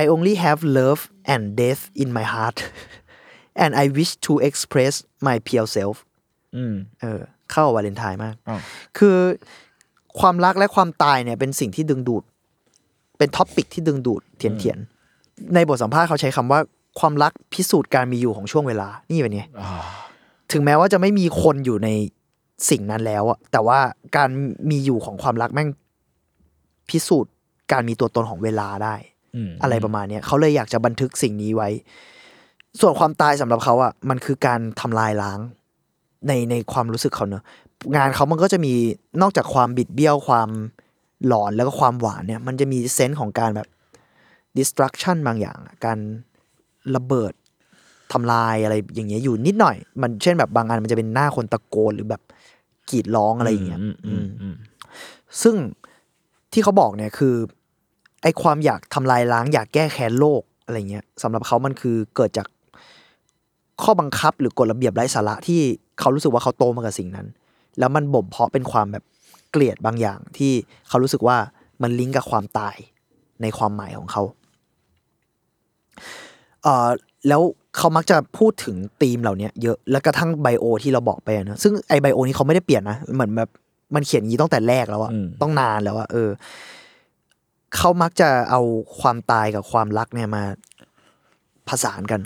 [0.00, 1.00] I only have love
[1.32, 2.58] and death in my heart
[3.64, 4.94] and I wish to express
[5.26, 5.96] my pure self
[6.56, 8.60] อืมเออ เข้ากับวาเลนไทน์มากอ้าว
[8.98, 9.16] คือ
[10.20, 12.22] ความรักและความตายเนี่ย เป็นสิ่งที่ดึงดูด
[13.18, 14.78] เป็น topic ที่ดึงดูดเทียนเทียน
[15.54, 16.60] ในบทสัมภาษณ์เขาใช้คำว่า
[17.00, 19.70] ความรักพิสูจน์การมีอยู่ของช่วงเวลา นี่เป็นไงอ่า
[20.52, 21.88] ถึงแม้ว่าจะไม่มีคนอยู่ใน
[22.70, 23.78] สิ่งนั้นแล้วอะแต่ว่า
[24.16, 24.28] การ
[24.70, 25.68] มีอยู่ของความรักแม่ง
[26.90, 27.32] พิสูจน์
[27.72, 28.94] การมีตัวตนของเวลาได้
[29.36, 31.68] อืมอะไรประมาณเนี้ยเขาเลยอยากจะบันทึกสิ่งนี้ไว้
[32.80, 35.38] ส่วนความตายสำหรับเขาอะมันคือการทำลายล้าง
[36.28, 37.42] ในในความรู้สึกเขาเนอะ
[37.96, 38.74] งานเขามันก็จะมี
[39.22, 40.48] นอกจากความบิดเบี้ยวความ
[41.26, 43.68] หลอนแล้วก็ความหวานเนี่ย มันจะมีเซนส์ของการแบบ
[44.58, 45.98] destruction บางอย่างอะการ
[46.96, 47.32] ระเบิด
[48.12, 52.22] ทำลายอะไรอย่างเงี้ยอยู่นิดหน่อย มันเช่นแบบบางอันมันจะเป็นหน้าคนตะโกนหรือแบบ
[52.90, 54.54] กรีดร้องอะไรอย่างเงี้ยอืมอืมอืม
[55.42, 55.56] ซึ่ง
[56.52, 57.34] ที่เขาบอกเนี่ยคือ
[58.22, 62.46] ไอความอยากทำลายล้างอยากแก้แค้นโลกอะไรเงี้ยสำหรับเขามันคือเกิดจาก
[63.84, 65.60] ข้อบังคับหรือกฎระเบียบไร้สาระที่
[66.00, 67.26] เขารู้สึกว่าเขาโตมากับสิ่งนั้น
[67.78, 69.04] แล้วมันบ่มเพาะเป็นความแบบ
[69.50, 70.52] เกลียดบางอย่างที่
[70.88, 71.36] เขารู้สึกว่า
[71.82, 72.76] มันลิงก์กับความตาย
[73.42, 74.22] ในความหมายของเขา
[76.62, 76.88] เอ่อ
[77.28, 77.42] แล้ว
[77.76, 83.50] เขามักจะพูดถึงธีมเหล่านี้เยอะแล้วกระทั่ง bio ที่เราบอกไปอะเนอะซึ่งไอ bio นี้เขาไม่ได้เปลี่ยนนะเหมือนแบบ
[83.94, 86.30] มันเขียนอย่างนี้ตั้งแต่แรกแล้วอะอืมต้องนานแล้วอะเออ
[87.76, 88.60] เขามักจะเอา
[89.00, 90.42] ความตายกับความรักเนี่ยมา
[91.68, 92.20] ผสานกัน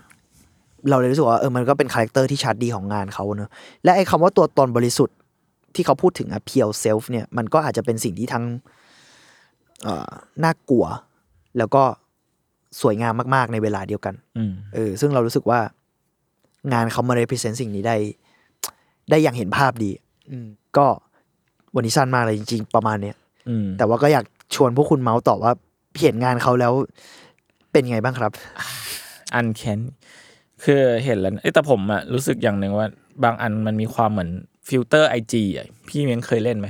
[0.91, 3.51] เราเลยรู้สึกว่าเออมันก็เป็นคาแรคเตอร์ที่ชัดดีของงานเขาเนอะ
[3.85, 5.17] และไอ้คำว่าตัวตนบริสุทธิ์
[5.75, 8.45] ที่เขาพูดถึงอะ pure self เนี่ย มันก็อาจจะเป็นสิ่งที่ทั้ง
[9.83, 10.11] เอ่อ
[10.45, 10.87] น่ากลัว
[11.59, 11.83] แล้วก็
[12.81, 15.61] สวยงามมากๆในเวลาเดียวกันอืมเออ ซึ่งเรารู้สึกว่า
[16.73, 17.97] งานเขามา represent สิ่งนี้ได้
[19.11, 19.91] ได้อย่างเห็นภาพดี
[20.31, 20.47] อืม
[20.77, 20.87] ก็
[21.75, 23.17] วันนี้สั้นมากเลยจริง ๆ ประมาณเนี้ย
[23.49, 25.53] อืมแต่ว่าก็อยากชวนพวกคุณเมาส์ต่อว่า
[26.01, 26.73] เห็นงานเขาแล้ว
[27.73, 28.33] เป็นไงบ้างครับ
[29.35, 29.81] uncanny
[30.67, 32.87] คือเห็นแล้วเอ้ยแต่ผมอะรู้สึกอย่างหนึ่งว่า
[33.25, 34.31] บางอันมันมีความเหมือน
[34.69, 36.69] ฟิลเตอร์ไอจีอะพี่เม้งเคยเล่นไหม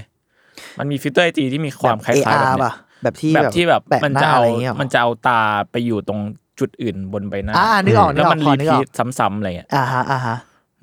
[0.79, 6.21] มันมีฟิลเตอร์ไอจีที่มีความคล้ายๆแบบ AR เนี้ป่ะยแบบที่แบบที่แบบแปะมันหน้าจะเอาอะไรอย่างเงี้ยหรอมันจะเอาตาไปอยู่ตรง
[6.61, 10.37] จุดอื่นบนใบหน้าอ่านึกออกนึแล้กวออมันกพอรีนึกอพีอกทซ้ำๆอะไรเงี้ยอ่าฮะอ่าฮะ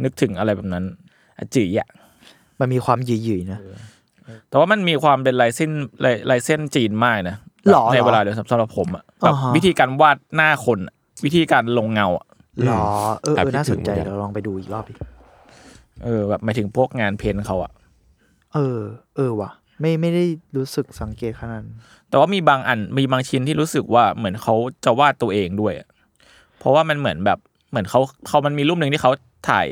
[0.04, 0.84] นึกถึงอะไรแบบนั้น
[1.38, 1.88] อะจีอะ
[2.60, 3.60] มันมีความหยุ่ยๆนะ
[4.50, 5.72] แต่ว่ามันมีความเป็นลายเส้น
[6.06, 7.36] ลายลายเส้นจีนมากนะ
[7.70, 10.96] หรอในหรอเวลาเดียวกันสำหรับผมอะแบบอ่าฮะวิธีการวาดหน้าคนอะ
[11.26, 12.26] วิธีการลงเงาอะ
[12.66, 12.84] หรอ
[13.24, 14.94] เออแอบเออน่าสนใจคิดถึงเหมือนกันเราลองไปดูอีกรอบดิ
[16.04, 17.72] เออแบบหมายถึงพวกงาน paint เขาอะ
[18.54, 18.80] เออ
[19.16, 20.24] เออว่ะ ไม่ไม่ได้
[20.58, 21.78] รู้สึกสังเกตขนาดนั้น
[22.10, 25.88] แต่ว่ามีบางอันมีบางชิ้นที่รู้สึกว่าเหมือนเขาจะวาดตัวเองด้วยอะ
[26.60, 27.40] เพราะว่ามันเหมือนแบบ
[27.70, 29.12] เหมือนเขาเขามันมีรูปหนึ่งที่เขา
[29.50, 29.68] ถ่าย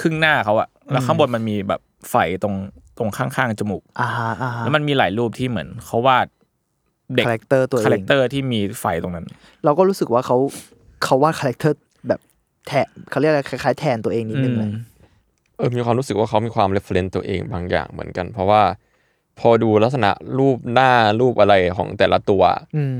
[0.00, 2.54] ครึ่งหน้าเขาอะแล้วข้างบนมันมีแบบไฟตรง
[2.98, 6.26] ตรงข้างๆจมูกอ่าฮะอ่าฮะแล้วมันมีหลายรูปที่เหมือนเขาวาด
[7.14, 9.26] เด็กคาแรคเตอร์ตัวเองคาแรคเตอร์ที่มีไฟตรงนั้น
[9.64, 10.36] เราก็รู้สึกว่าเขา
[11.04, 11.76] เขาวาดคาแรคเตอร์
[12.64, 14.70] แบบแทนเขาเรียกอะไรคล้ายๆแทนตัวเองนิดนึงเลย
[15.56, 18.62] เออมีความรู้สึกว่าเขามีความ reference ตัวเองบางอย่างเหมือนกัน เพราะว่า
[19.40, 22.42] พอดูลักษณะรูปหน้ารูปอะไรของแต่ละตัว
[22.76, 22.98] อืม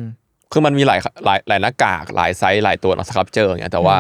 [0.53, 3.99] คือมันมีหลายหลายหลายหน้ากากหลายไซส์หลายตัวนะสครับเจออย่างเงี้ยแต่ว่า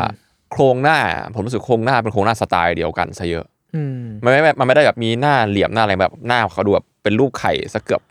[0.50, 0.98] โครงหน้า
[1.35, 8.03] ผมรู้สึกโครงหน้าเป็นโครงหน้าสไตล์เดียวกันซะเยอะอืมมันไม่มันไม่ได้แบบมีหน้าเหลี่ยมหน้าอะไรแบบหน้าเขาดูแบบเป็นรูปไข่ซะเกือบ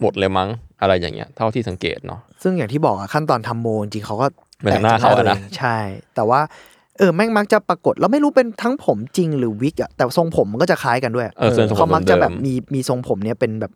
[0.00, 0.48] หมดเลยมั้ง
[0.80, 4.26] อะไรอย่างเงี้ย เท่าที่สังเกตเนาะซึ่งอย่างที่บอกอะขั้นตอนทำโมจริงๆเขาก็
[4.58, 5.76] เหมือนหน้าเขาอะนะตัวองใช่
[6.14, 6.40] แต่ว่า
[6.98, 13.72] เออแม่งมักจะปรากฏเราไม่รู้เป็นทั้งผมจริงหรือวิกอะแต่ทรงผมมันก็จะคล้ายกันด้วยเออส่วนทรงผมเขามักจะแบบเดิมมีมีทรงผมเนี้ยเป็นแบบ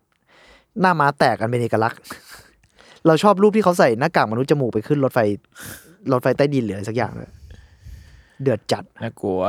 [0.80, 2.00] หน้าม้าแตกกันเป็นเอกลักษณ์
[3.06, 5.18] เราชอบรูปที่เขาใส่หน้ากากมนุษย์จมูกไปขึ้นรถไฟ
[6.12, 7.30] รถไฟใต้ดินหรืออะไรสักอย่างเลย
[8.42, 9.40] เดือดจัดน่ากลัว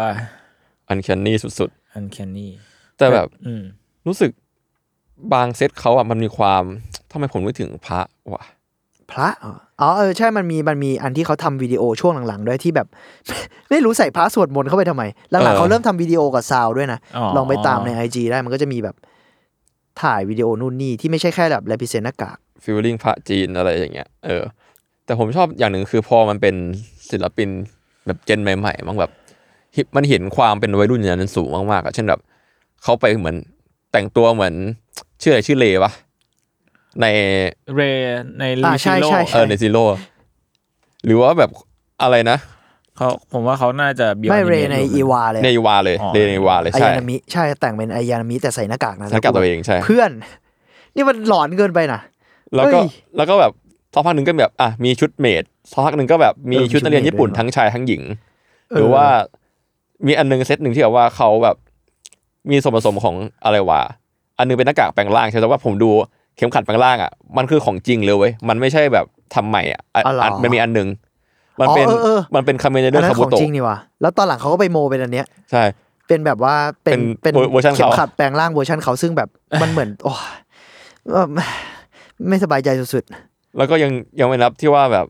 [0.88, 3.64] อันแคนนี่สุดอันแคนนี่ๆแต่แบบอืม
[4.08, 4.32] รู้สึก
[5.34, 6.64] บางเซตเขาอะมันมีความ
[7.12, 8.00] ทำไมผมนึกถึงพระ
[8.34, 8.44] วะ
[9.12, 12.88] พระเหรออ๋อเออใช่มันมีมันมีอันที่เขาทำวิดีโอช่วงหลังๆด้วยที่แบบ
[13.70, 17.00] ไม่รู้ใส่พระสวดมนต์เข้าไปทำไม หลังๆเขาเริ่มทำวิดีโอกับ sound ด้วยนะ
[17.36, 18.96] ลองไปตามใน IG ได้มันก็จะมีแบบ
[20.02, 24.44] ถ่ายวิดีโอนู่นนี่ที่ไม่ใช่แค่แบบ represent หน้ากาก feeling พระจีนอะไรอย่างเงี้ยเออ
[25.06, 26.56] แต่ผมชอบอย่างหนึ่งคือพอมันเป็น
[27.12, 27.50] ศิลปิน
[28.06, 29.12] แบบ gen ใหม่ๆมั้งแบบ
[29.76, 32.20] ฮิมันเห็นความเป็นวัยรุ่นอย่างนั้นสูงมากๆอะเช่นแบบ
[32.84, 33.36] เขาไปเหมือน
[33.92, 34.54] แต่งตัวเหมือน
[35.22, 35.92] ชื่ออะไรชื่อเลวะ
[37.00, 37.06] ใน
[37.76, 37.82] เร
[38.40, 39.84] ในลิอ่าใช่ชิโร่ใช่เออในซีโร่
[41.06, 41.52] หรือว่าแบบ
[42.02, 42.38] อะไรนะ
[42.98, 50.12] เขาผมว่าเขาน่าจะ Beyond ไม่เร Animate ในอยู่อีวาเลยในวาเลยอ๋อเรในวาเลยไอใช่ยานามิใช่แต่งเป็นไอยานามิแต่ใส่หน้ากากนะหน้ากากตัวเองใช่เพื่อน
[50.96, 52.00] นี่มันหลอนเกินไปนะ
[52.56, 53.52] แล้วก็เฮ้ยแล้วก็แบบ
[53.94, 58.02] สักพักหนึ่งก็แบบอะมีชุดเมดสักพักหนึ่งก็แบบมีเออมีชุดนักเรียนชุดเมดญี่ปุ่นด้วยทั้งชายทั้งหญิง
[58.70, 59.06] เออหรือว่า
[60.08, 61.56] มีอันหนึงเซตหนึ่งที่แบบว่าเขาแบบ
[62.50, 63.82] มีส่วนผสมของอะไรวะ
[64.38, 65.92] อันหนึงเป็นหน้ากากแปลงร่างใช่ไหมว่าผมดู
[66.36, 70.88] เข็มขัดแปลงร่างอะมันคือของจริงเลยเว้ยมันไม่ใช่แบบทำใหม่อะอะอ๋อเหรออะมันมีอันหนึ่ง
[71.62, 75.64] มันเป็นอ๋อเออเออมันเป็นคาเมเนเดออันร์นั้คานขบุองโตะจริงนี่ว่ะแล้วตอนหลังเขาก็ไปโมเป็นอันเนี้ยใช่
[76.08, 79.30] เป็นแบบว่าเป็นเป็นเวอร์ชันเขาเข็มขัดแปลงร่างเวอร์ชันเขาซึ่งแบบ
[79.62, 80.18] มันเหมือนโอ้ย
[81.12, 81.26] เออ
[82.30, 83.04] ไม่สบายใจสุด
[83.58, 85.06] แล้วก็ยังยังไม่นับที่ว่าแบบ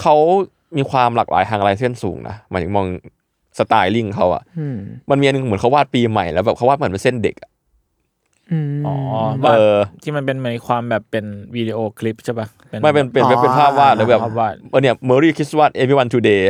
[0.00, 0.14] เขา
[0.76, 2.86] มีความหลากหลายทางลายเส้นสูงนะหมายถึงมอง
[3.58, 4.76] สไตลิ่งเขาอะๆอืม
[5.10, 7.49] มันมีอันหนึงเหมือนเขาวาดปีใหม่แล้วแบบเขาวาดเหมือนเป็นเส้นเด็กอะ
[8.52, 8.96] อืมอ๋อ
[9.50, 11.24] เออที่มันเป็นในความแบบเป็น
[11.56, 12.46] วิดีโอคลิปใช่ปะ
[12.82, 16.42] ไม่เป็นเป็นเป็นเป็นภาพวาดแล้วแบบภาพวาดเออเนี่ย Merry Christmas Everyone Today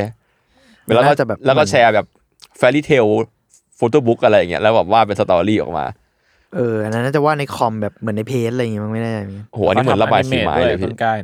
[0.84, 2.06] แล้วก็น่าจะแบบแล้วก็แชร์แบบ
[2.60, 3.12] Fairy Tale
[3.78, 5.84] Photo Book อะไรอย่างเงี้ยแล้วแบบวาดเป็นสตอรี่ออกมา
[6.54, 11.14] เอออันนั้นน่าจะว่าในคอมแบบเหมือนในเพจอะไรอย่างเงี้ยมั้งไม่แน่ใจเหมือนกันโอ้โหอันนี้เหมือนระบายสีไม้เลยต้พี่นกล้า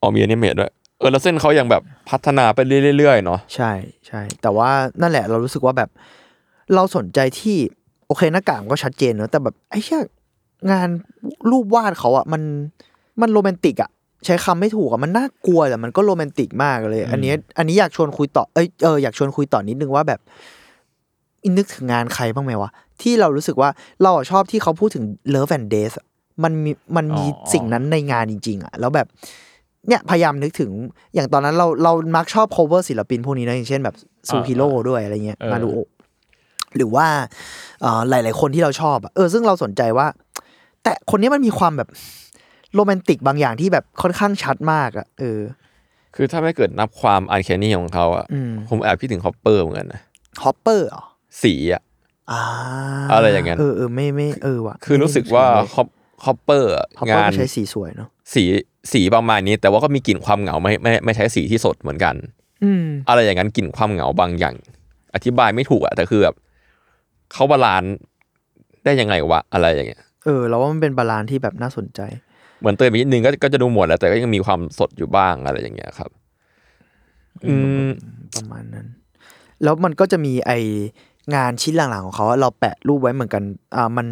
[0.00, 2.58] อ๋อมีอนิเมตด้วยเออแล้วเส้นเขายังแบบพัฒนาไป
[2.96, 3.72] เรื่อยๆเนาะใช่
[4.06, 4.70] ใช่แต่ว่า
[5.00, 5.90] นั่นแหละเรารู้สึกว่าแบบ
[6.74, 7.56] เราสนใจที่
[8.06, 10.00] โอเคหน้ากากมันก็ชัดเจนเนอะแต่แบบไอ้เชี่ย
[10.70, 10.88] งาน
[11.50, 12.42] รูปวาดเขาอะมัน
[13.20, 13.90] มันโรแมนติกอะ
[14.24, 20.20] ใช้คำไม่ถูกอะมันน่ากลัวแต่มันก็โรแมนติกมากเลย อันนี้ อันนี้อยากชวนคุยต่อเอ้ยเอออยากชวนคุยต่อนิดนึงว่าแบบ
[21.44, 22.70] อินนึกถึงงานใครบ้างไหมวะ
[23.02, 23.70] ที่เรารู้สึกว่า
[24.02, 26.06] เราอะชอบที่เขาพูดถึง Love and Death อะ
[26.44, 29.06] มันมีมันมีสิ่งนั้นในงานจริง ๆอะแล้วแบบ
[29.88, 30.70] เนี่ยพยายามนึกถึง
[31.14, 33.96] อย่างตอนนั้นเราเรามักชอบ cover ศิลปินพวกนี้นะอย่างเช่นแบบ
[34.28, 35.88] ซูฮิโร่ด้วยอะไรเงี้ยเออมาดูโอะ
[36.78, 37.06] หรือว่า
[37.82, 40.06] เอ่อหลาย ๆ คนที่เราชอบอะเออซึ่งเราสนใจว่า
[40.82, 41.88] แต่คนนี้มันมีความแบบ
[42.74, 45.40] โรแมนติกบางอย่างที่แบบค่อนข้างชัดมากอะเออ
[46.14, 50.00] คือถ้าไม่เกิดนับความ uncanny ของเขาอะอืมผมแอบคิดถึงฮอปเปอร์เหมือนกันนะ
[50.44, 51.02] ฮอปเปอร์เหรอ
[51.42, 51.82] สีอะ
[52.30, 52.42] อ่า
[53.12, 55.88] อะไรอย่างเงี้ยเออเออไม่ไม่เออว่ะคือรู้สึกว่าฮอป
[56.24, 58.42] ฮอปเปอร์ฮอปเปอร์งานใช้สีสวยเนาะสี
[58.92, 62.14] สีประมาณนี้ แต่ว่าก็มีกลิ่นความเหงาไม่ไม่ไม่ใช้สีที่สดเหมือนกัน
[62.64, 64.54] อืมอะไรอย่างนั้นกลิ่นความเหงาบางอย่าง
[65.14, 66.34] อธิบายไม่ถูกอะแต่คือแบบ
[67.36, 67.94] เขา balance
[68.84, 72.00] ได้ยังไงวะอะไรอย่างเงี้ยเออเราว่ามันเป็น balance ที่แบบน่าสนใจ
[72.60, 76.10] เหมือนเลยไปนิดนึงก็ก็จะดูหมดแล้ว แต่ก็ยังมีความสดอยู่บ้างอะไรอย่างเงี้ยครับ
[77.44, 77.54] อื
[77.86, 77.88] ม
[78.36, 78.86] ประมาณนั้น
[79.62, 80.52] แล้วมันก็จะมีไอ
[81.34, 83.42] งานชิ้นหลังๆของเขาอะเราแปะรูปไว้เหมือนกัน
[83.76, 84.06] อ่ามัน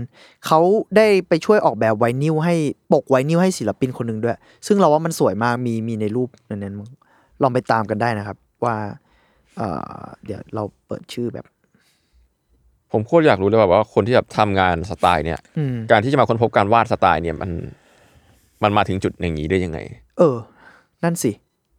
[0.46, 0.60] เขา
[0.96, 2.54] ได้ไปช่วยออกแบบไวนิลให้
[2.92, 6.90] ปกไวนิลให้ศิลปินคนหนึ่งด้วย ซึ่งเราว่ามันสวยมากมีมีในรูปนั้นๆมั้ง
[7.42, 8.76] ลองไปตามกันได้นะครับ ว่า
[9.56, 9.68] เอ่
[10.00, 11.46] อเดี๋ยวเราเปิดชื่อแบบ
[12.94, 17.50] ผมโคตรอยากรู้เลยแบบว่าคนที่แบบทำงานสไตล์เนี่ยอืมการที่จะมาค้นพบการวาดสไตล์เนี่ยมัน
[18.62, 19.78] มันมาถึงจุดอย่างนี้ได้ยังไง
[20.18, 20.36] เออ
[21.04, 21.32] นั่นสิ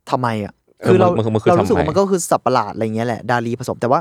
[0.10, 4.00] ทำไมอะเออคือเรามันมันคือเรารู้สึกทำไมว่ามันก็คือสับประหลาดอะไรเงี้ยแหละดารีผสมแต่ว่า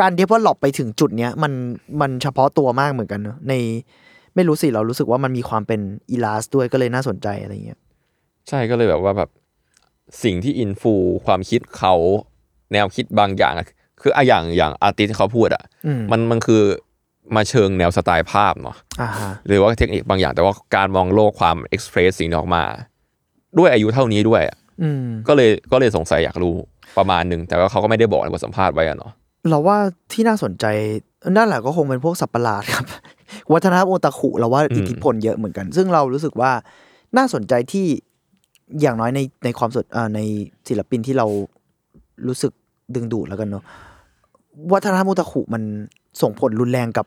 [0.00, 1.52] การเดฟว่าหลบไปถึงจุดเนี้ยมัน
[2.00, 3.54] มันเฉพาะตัวมากเหมือนกันเนอะใน
[4.34, 7.78] ไม่รู้สิเรารู้สึกว่ามันมีความเป็นอีลาสด้วยก็เลยน่าสนใจอะไรเงี้ย
[8.48, 9.30] ใช่ก็เลยแบบว่าแบบ
[10.24, 10.94] สิ่งที่อินฟู
[11.26, 11.94] ความคิดเขา
[12.72, 13.66] แนวคิดบางอย่างอะ
[14.02, 16.62] คืออะอย่างอย่างอาร์ติสที่เขาพูดอะอืมมันมันคือ
[17.36, 22.62] มาเชิงแนวสไตล์ภาพเนาะอ่าฮะหรือว่าเทคนิคบางอย่างแต่ว่าการมองโลกความเอ็กซ์เพรสสิ่งนี้ออกมา
[23.58, 26.54] ด้วยอายุเท่านี้ด้วยอะอืมก็เลยก็เลยสงสัยอยากรู้
[26.98, 29.12] ประมาณหนึ่งแต่ว่าเขาก็ไม่ได้บอกในบทสัมภาษณ์ไว้อะเนาะ
[29.48, 29.78] เราว่า
[30.12, 30.64] ที่น่าสนใจ
[31.36, 32.86] นั่นแหละก็คงเป็นพวกสับประหลาดครับ
[33.52, 36.52] วัฒนธรรมโอตาคุเราว่าอิทธิพลเยอะเหมือนกัน ซึ่งเรารู้สึกว่า
[37.16, 37.86] น่าสนใจที่
[38.80, 40.20] อย่างน้อยในในความสดอ่าใน
[40.68, 41.26] ศิลปินที่เรา
[42.26, 42.52] รู้สึก
[42.94, 43.62] ดึงดูดแล้วกันเนาะ
[44.72, 45.62] วัฒนธรรมโอตาคุมัน
[46.22, 47.06] ส่งผลรุนแรงกับ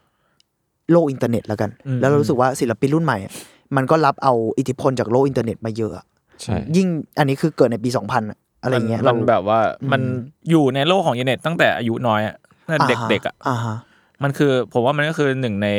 [0.92, 3.34] โลกอินเทอร์เน็ตแล้วกันอืมแล้วเรารู้สึกว่าศิลปินรุ่นใหม่อะ
[3.76, 6.06] มันก็รับเอาอิทธิพลจากโลกอินเทอร์เน็ตมาเยอะอะ
[6.42, 6.88] ใช่ยิ่ง
[7.20, 9.60] อันนี้คือเกิดในปี2000อะอะไรเงี้ยมันเรามันแบบว่า
[9.92, 10.02] มัน
[10.50, 12.36] อยู่ในโลกของอินเทอร์เน็ตตั้งแต่อายุน้อยอะ
[12.68, 13.76] ตั้งแต่เด็กๆอะอ่าฮะ
[14.24, 15.70] มันคือผมว่ามันก็คือหนึ่งใน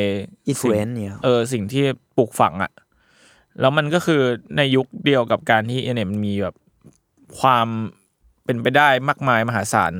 [0.48, 1.84] influence เนี่ยเออสิ่งที่
[2.16, 2.72] ปลูกฝังอะ
[3.60, 4.20] แล้วมันก็คือ
[4.56, 6.54] ในยุคเดียวกับการที่อินเทอร์เน็ตมันมีแบบ
[7.40, 7.68] ความ
[8.50, 9.92] เป็นไปได้มากมายมหาศาล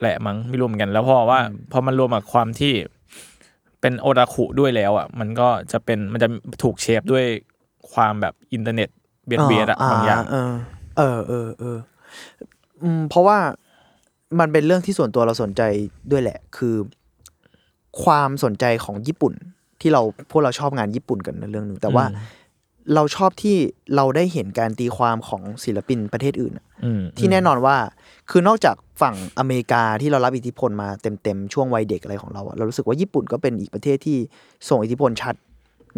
[0.00, 1.40] แหละมั้งไม่รู้เหมือนกัน แล้วพอว่า
[1.72, 2.72] พอมันรวมกับความที่
[3.80, 6.28] เป็นโอตาคุด้วยแล้วอะ มันก็จะเป็นมันจะ
[6.62, 7.24] ถูก shape ด้วย
[7.92, 8.88] ความแบบอินเทอร์เน็ต
[9.26, 10.54] based based อะบางอย่างเออ
[10.98, 11.78] เออเออเออ
[12.82, 13.38] อืมเพราะว่า
[14.38, 15.62] มันเป็นเรื่องที่ส่วนตัวเราสนใจ
[16.10, 16.76] ด้วยแหละ คือ
[18.04, 19.34] ความสนใจของญี่ปุ่น
[19.80, 22.43] ที่เราพวกเราชอบงานญี่ปุ่นกันในเรื่องหนึ่งแต่ว่าอืม
[22.94, 23.56] เราชอบที่
[23.96, 27.76] เราได้เห็นการตีความของศิลปินประเทศอื่นอะอืมที่แน่นอนว่า
[28.30, 30.88] คือนอกจากฝั่งอเมริกาที่เรารับอิทธิพลมา
[31.22, 34.18] เต็มๆ ช่วงวัยเด็กอะไรของเราอะเรารู้สึกว่าญี่ปุ่นก็เป็นอีกประเทศที่
[34.68, 35.34] ส่งอิทธิพลชัด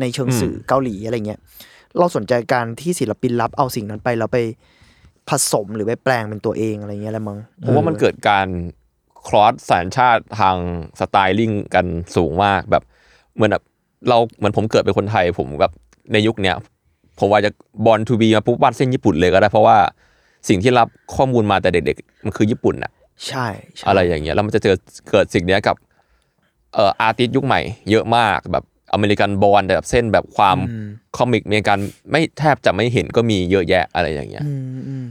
[0.00, 1.40] ในเชิงสื่อเกาหลีอะไรเงี้ย
[1.98, 4.38] เราสนใจการที่ศิลปินรับเอาสิ่งนั้นไปแล้วไป
[5.28, 8.48] ผสมหรือไปแปลงเป็นตัวเองอะไรเงี้ยแหละมั้งผมว่ามันเกิดการ
[9.26, 10.56] cross สัญชาติทาง
[11.00, 12.82] styling กันสูงมากแบบ
[13.34, 13.64] เหมือนแบบ
[14.08, 15.72] เราเหมือนผมเกิดเป็นคนไทยผมแบบ
[16.12, 16.56] ในยุคเนี้ย
[17.18, 17.50] ผมว่าจะ
[17.86, 19.76] born to be มาปุ๊บวาดเส้นญี่ปุ่นเลยก็ได้ เพราะว่า
[20.48, 22.90] สิ่งที่รับข้อมูลมาแต่เด็กๆ มันคือญี่ปุ่นอะ
[23.26, 24.76] ใช่ใช่อะไรอย่างเงี้ยแล้วมันจะเจอ
[25.10, 25.76] เกิดสิ่งเนี้ยกับ
[26.74, 30.56] เอ่อ artist ยุคใหม่ เยอะมากแบบ American born แต่แบบเส้นแบบความ
[31.16, 31.78] comic อเมริกัน
[32.10, 35.04] ไม่แทบจะไม่เห็นก็มีเยอะแยะอะไรอย่างเงี้ยอืมอืม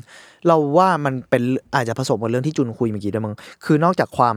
[0.48, 1.42] เราว่ามันเป็น
[1.76, 4.36] อาจจะผสมกับเรื่องที่จุนคุยเมื่อกี้ด้วยมั้งคือนอกจากความ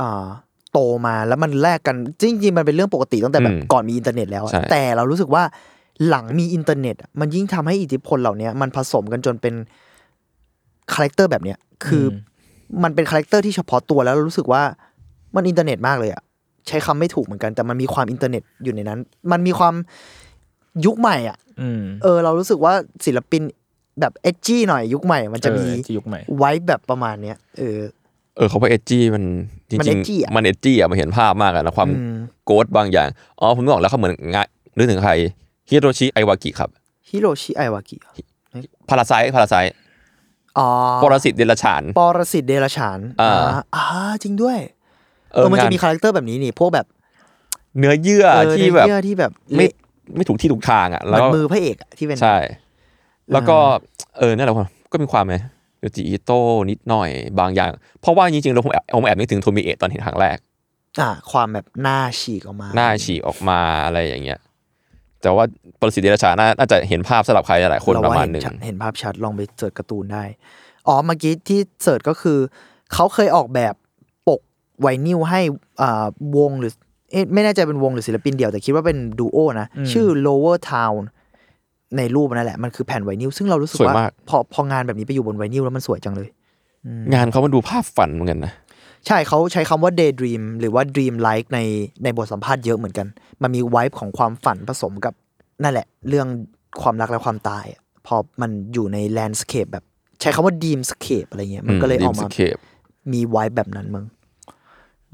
[0.00, 0.26] อ่า
[0.72, 5.42] โตมาแล้วมันแลกกันจริงๆมันเป็นเรื่องปกติตั้งแต่แบบอืมก่อนมีอินเทอร์เน็ตแล้วอะใช่แต่เรารู้สึกว่า
[6.08, 9.54] หลังมีอินเทอร์เน็ตอะมันยิ่งทำให้อิทธิพลเหล่านี้มันผสมกันจนเป็น
[10.92, 14.62] character แบบเนี้ยคืออมันเป็น character ที่เฉพาะตัวแล้วเรารู้สึกว่า
[15.36, 16.22] มันอินเทอร์เน็ตมากเลยอะ
[16.68, 18.98] ใช้คำไม่ถูกเหมือนกัน แต่มันมีความอินเทอร์เน็ตอยู่ในนั้น
[19.32, 19.74] มันมีความ
[20.86, 22.72] ยุคใหม่อะอืมเออ เรารู้สึกว่า
[23.06, 23.42] ศิลปิน
[24.00, 27.80] แบบเอ g จี้หน่อยยุคใหม่ มันจะมีเออที่ยุคใหม่ไว้แบบประมาณเนี้ยเออ
[28.36, 29.24] เออเขาว่าเอจจี้มัน
[29.70, 33.08] จมันริง edgy อะๆมันเอจจี้อะมันเห็นภาพมากอะนะความอืม goth บางอย่าง
[33.40, 35.12] อ๋อผมนึกออกแล้วเขาเหมือนงะนึกถึงใคร
[35.70, 36.70] ฮิโตชิอิวาอากิครับ
[37.08, 37.96] ฮิโตชิอิวาอากิ
[38.88, 39.54] Parasyte Parasyte
[40.58, 40.68] อ๋อ
[41.02, 43.84] ปรสิตเดรัจฉานปรสิตเดรัจฉานอ่าอ่า
[44.22, 44.58] จริงด้วย
[45.32, 46.86] เอเอออมันจะงานมี character แบบนี้นี่พวกแบบ
[47.78, 49.72] เนื้อเยื่อเออที่แบบเนื้อที่แบบไม่เละ
[50.16, 52.36] ไม่ถูกที่ถูกทางอะเหแล้มืวอนก็มือพระเอกอะที่เป็นใช่
[53.32, 53.56] แล้วก็
[54.18, 55.34] เออนั่นแหละผมก็มีความไหม
[55.80, 57.68] โยจิอิโต้นิดหน่อยบางอย่าง
[58.00, 60.36] เพราะว่าจริงๆเราผมแอบผมแอบนึกถึงโทมิเอะตอนเห็นครั้งแรก
[61.00, 64.40] อ่า ความแบบหน้าฉีกออกมา หน้าฉีกออกมาอะไรอย่างเงี้ย
[65.22, 65.44] แต่ว่า
[65.80, 70.24] ปรสิตเดลฉานน่าน่าจะเห็นภาพสำหรับใครหลายๆคนเประมาณเห็หนึ่งชัดเห็นภาพชัดลองไปเสิร์ชการ์ตูนได้
[70.88, 72.38] อ๋อเมื่อกี้ที่เสิร์ชก็คือ
[72.92, 73.74] เขาเคยออกแบบ
[74.28, 74.40] ปก
[74.80, 75.40] ไวนิลให้
[75.82, 76.06] อ่า
[76.36, 76.72] วงหรือ
[77.12, 81.00] เอ๊ะไม่แน่ใจเป็นวงหรือศิลปินเดี่ยวแต่คิดว่าเป็นดูโอนะ ชื่อ lower town
[81.96, 86.28] ในรูปนั่นแหละ มันคือแผ่นไวนิลซึ่งเรารู้สึกสวยว่ามากพอพองานแบบนี้ไปอยู่บนไวนิลแล้วมันสวยจังเลย
[87.14, 88.52] งานเขามันดูภาพฝันเหมือนกันนะ
[89.06, 91.60] ใช่เขาใช้คำว่า daydream หรือว่า dream like ใน
[92.02, 93.06] ในบทสัมภาษณ์เยอะเหมือนกัน
[93.42, 95.14] มันมีไวบ์ของความฝันผสมกับ
[95.62, 96.26] นั่นแหละ เรื่อง
[96.82, 99.84] ความรักและความตายอะพอมันอยู่ในแลนด์สเคปแบบ
[100.20, 102.56] ใช้คำว่า dreamscape อะไรเงี้ย มันก็เลยออกมาเคป
[103.12, 104.04] มีไวบ์แบบนั้นมึง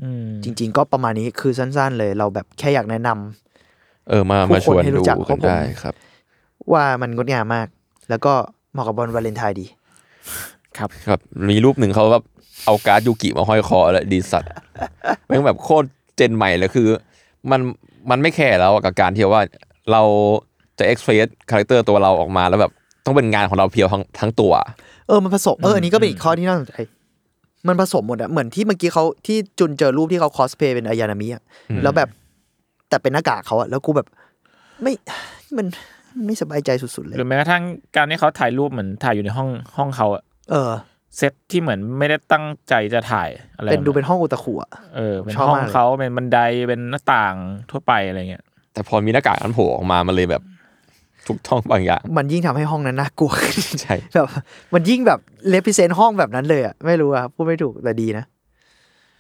[0.03, 5.94] อืมจริง ๆ ก็ประมาณนี้คือสั้น ๆ เลย เราแบบแค่อยากแนะนำเออมาผู้มาชวนคนให้รู้ดูจักกันเพราะผมได้ครับ
[6.72, 7.66] ว่ามันงดงามมาก
[8.11, 8.33] แล้วก็
[8.72, 9.66] เหมาะกับวันวาเลนไทน์ดี
[10.79, 12.25] ครับ ครับ มีรูปหนึ่งเขาแบบ
[12.64, 14.51] เอาการ์ดยูกิมาห้อยคอแล้วดีสัตว์
[15.27, 16.88] แม่งแบบโคตร gen ใหม่เลยคือ
[17.51, 17.61] มัน
[18.11, 19.42] มันไม่แคร์แล้วอะกับการที่ว่า
[19.92, 20.03] เรา
[20.79, 22.73] จะ express character ตัวเราออกมาแล้วแบบ
[23.05, 24.53] ต้องเป็นงานของเรา pure ทั้งทั้งตัว
[25.09, 26.75] เออมันผสมเอออันนี้ก็เป็นอีกข้อที่น่าสนใจ
[27.69, 31.42] มันผสมหมดอะเหมือนที่เมื่อกี้เขาที่จุนเจอรูปที่เขาคอสเพย์เป็นอายานามิอะ
[31.83, 32.09] แล้วแบบ
[32.88, 34.07] แต่เป็นหน้ากากเขาอะแล้วกูแบบ
[34.83, 34.92] ไม่
[35.57, 35.66] มัน
[36.27, 37.62] ไม่สบายใจสุดๆเลยหรือแม้กระทั่ง
[37.97, 40.71] การที่เขาถ่ายรูปเหมือนถ่ายอยู่ในห้องห้องเขาอะเออ
[41.16, 47.35] เซตที่เหมือนไม่ได้ตั้งใจจะถ่ายอะไรเป็นดูเป็นห้องอุตะขุอะเออเป็นชอบห้องมากเลยเขาเป็นบันไดเป็นหน้าต่าง
[47.70, 50.42] ทั่วไปอะไรเงี้ย แต่พอมีหน้ากากนั้นโผล่ออกมามันเลยแบบ
[51.29, 53.33] ทุกท่องบางอย่าง มันยิ่งทำให้ห้องนั้นน่ากลัว
[53.83, 54.29] ใช่แบบ
[54.74, 58.24] มันยิ่งแบบเลพิเซนห้องแบบนั้นเลยอะไม่รู้อะพูดไม่ถูกแต่ดีนะ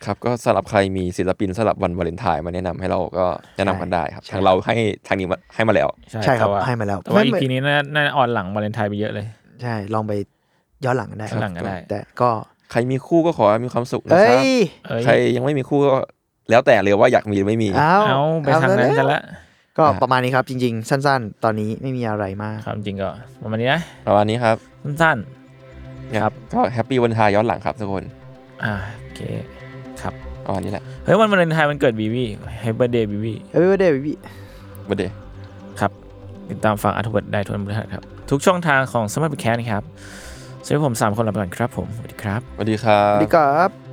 [0.04, 3.26] ครับก็สำหรับใครมีศิลปินสำหรับวันวาเลนไทน์มาแนะนำให้เราก็
[3.56, 4.74] แนะนำกันได้ครับใช่ทางเราให้
[5.06, 9.26] ทางนี้มาให้มาแล้ว ใช่ครับแต่ว่าให้มาแล้วแต่ว่าไม่ EP นี้น่าน่า on หลังวาเลนไทน์ไปเยอะเลย
[9.62, 10.12] ใช่ลองไป
[10.84, 12.30] ย้อนหลังกันได้ย้อนหลังก็ได้ แต่ก็
[12.70, 14.50] ใครมีคู่ก็ขอให้มีความสุขนะเอ้ครับ ย
[14.86, 15.90] เอ้ยใครยังไม่มีคู่ก็
[16.50, 19.20] แล้วแต่เลยว่าอยากมีหรือไม่มี เอาเอาไปทางนั้นกันละ
[19.78, 23.08] ก็ประมาณนี้ครับจริง ๆ สั้น ๆ ตอนนี้ไม่มีอะไรมาก ครับจริงก็
[23.42, 24.56] ประมาณนี้นะประมาณนี้ครับ
[25.02, 25.18] สั้น
[26.22, 29.20] ครับ ก็ happy Valentine ย้อนหลังครับทุกคนๆอ่าโอเค
[30.02, 30.14] ครับ
[30.46, 32.24] ประมาณนี้แหละเฮ้ยวันวาเลนไทน์มันเกิดบีบี
[32.60, 34.18] ให้เบอร์เดย์บีบีเฮ้ยเดวิด
[34.88, 35.14] บันเดย์
[35.80, 35.90] ครับ
[36.50, 39.84] ติดตามฟังอัธวัตได้ทุกวันพฤหัสครับ ทุกช่องทางของสมาร์ทแคสนะครับ
[40.66, 43.85] สำหรับผมสามคนลาไปก่อนครับผม สวัสดีครับ สวัสดีครัสวับสดีครับ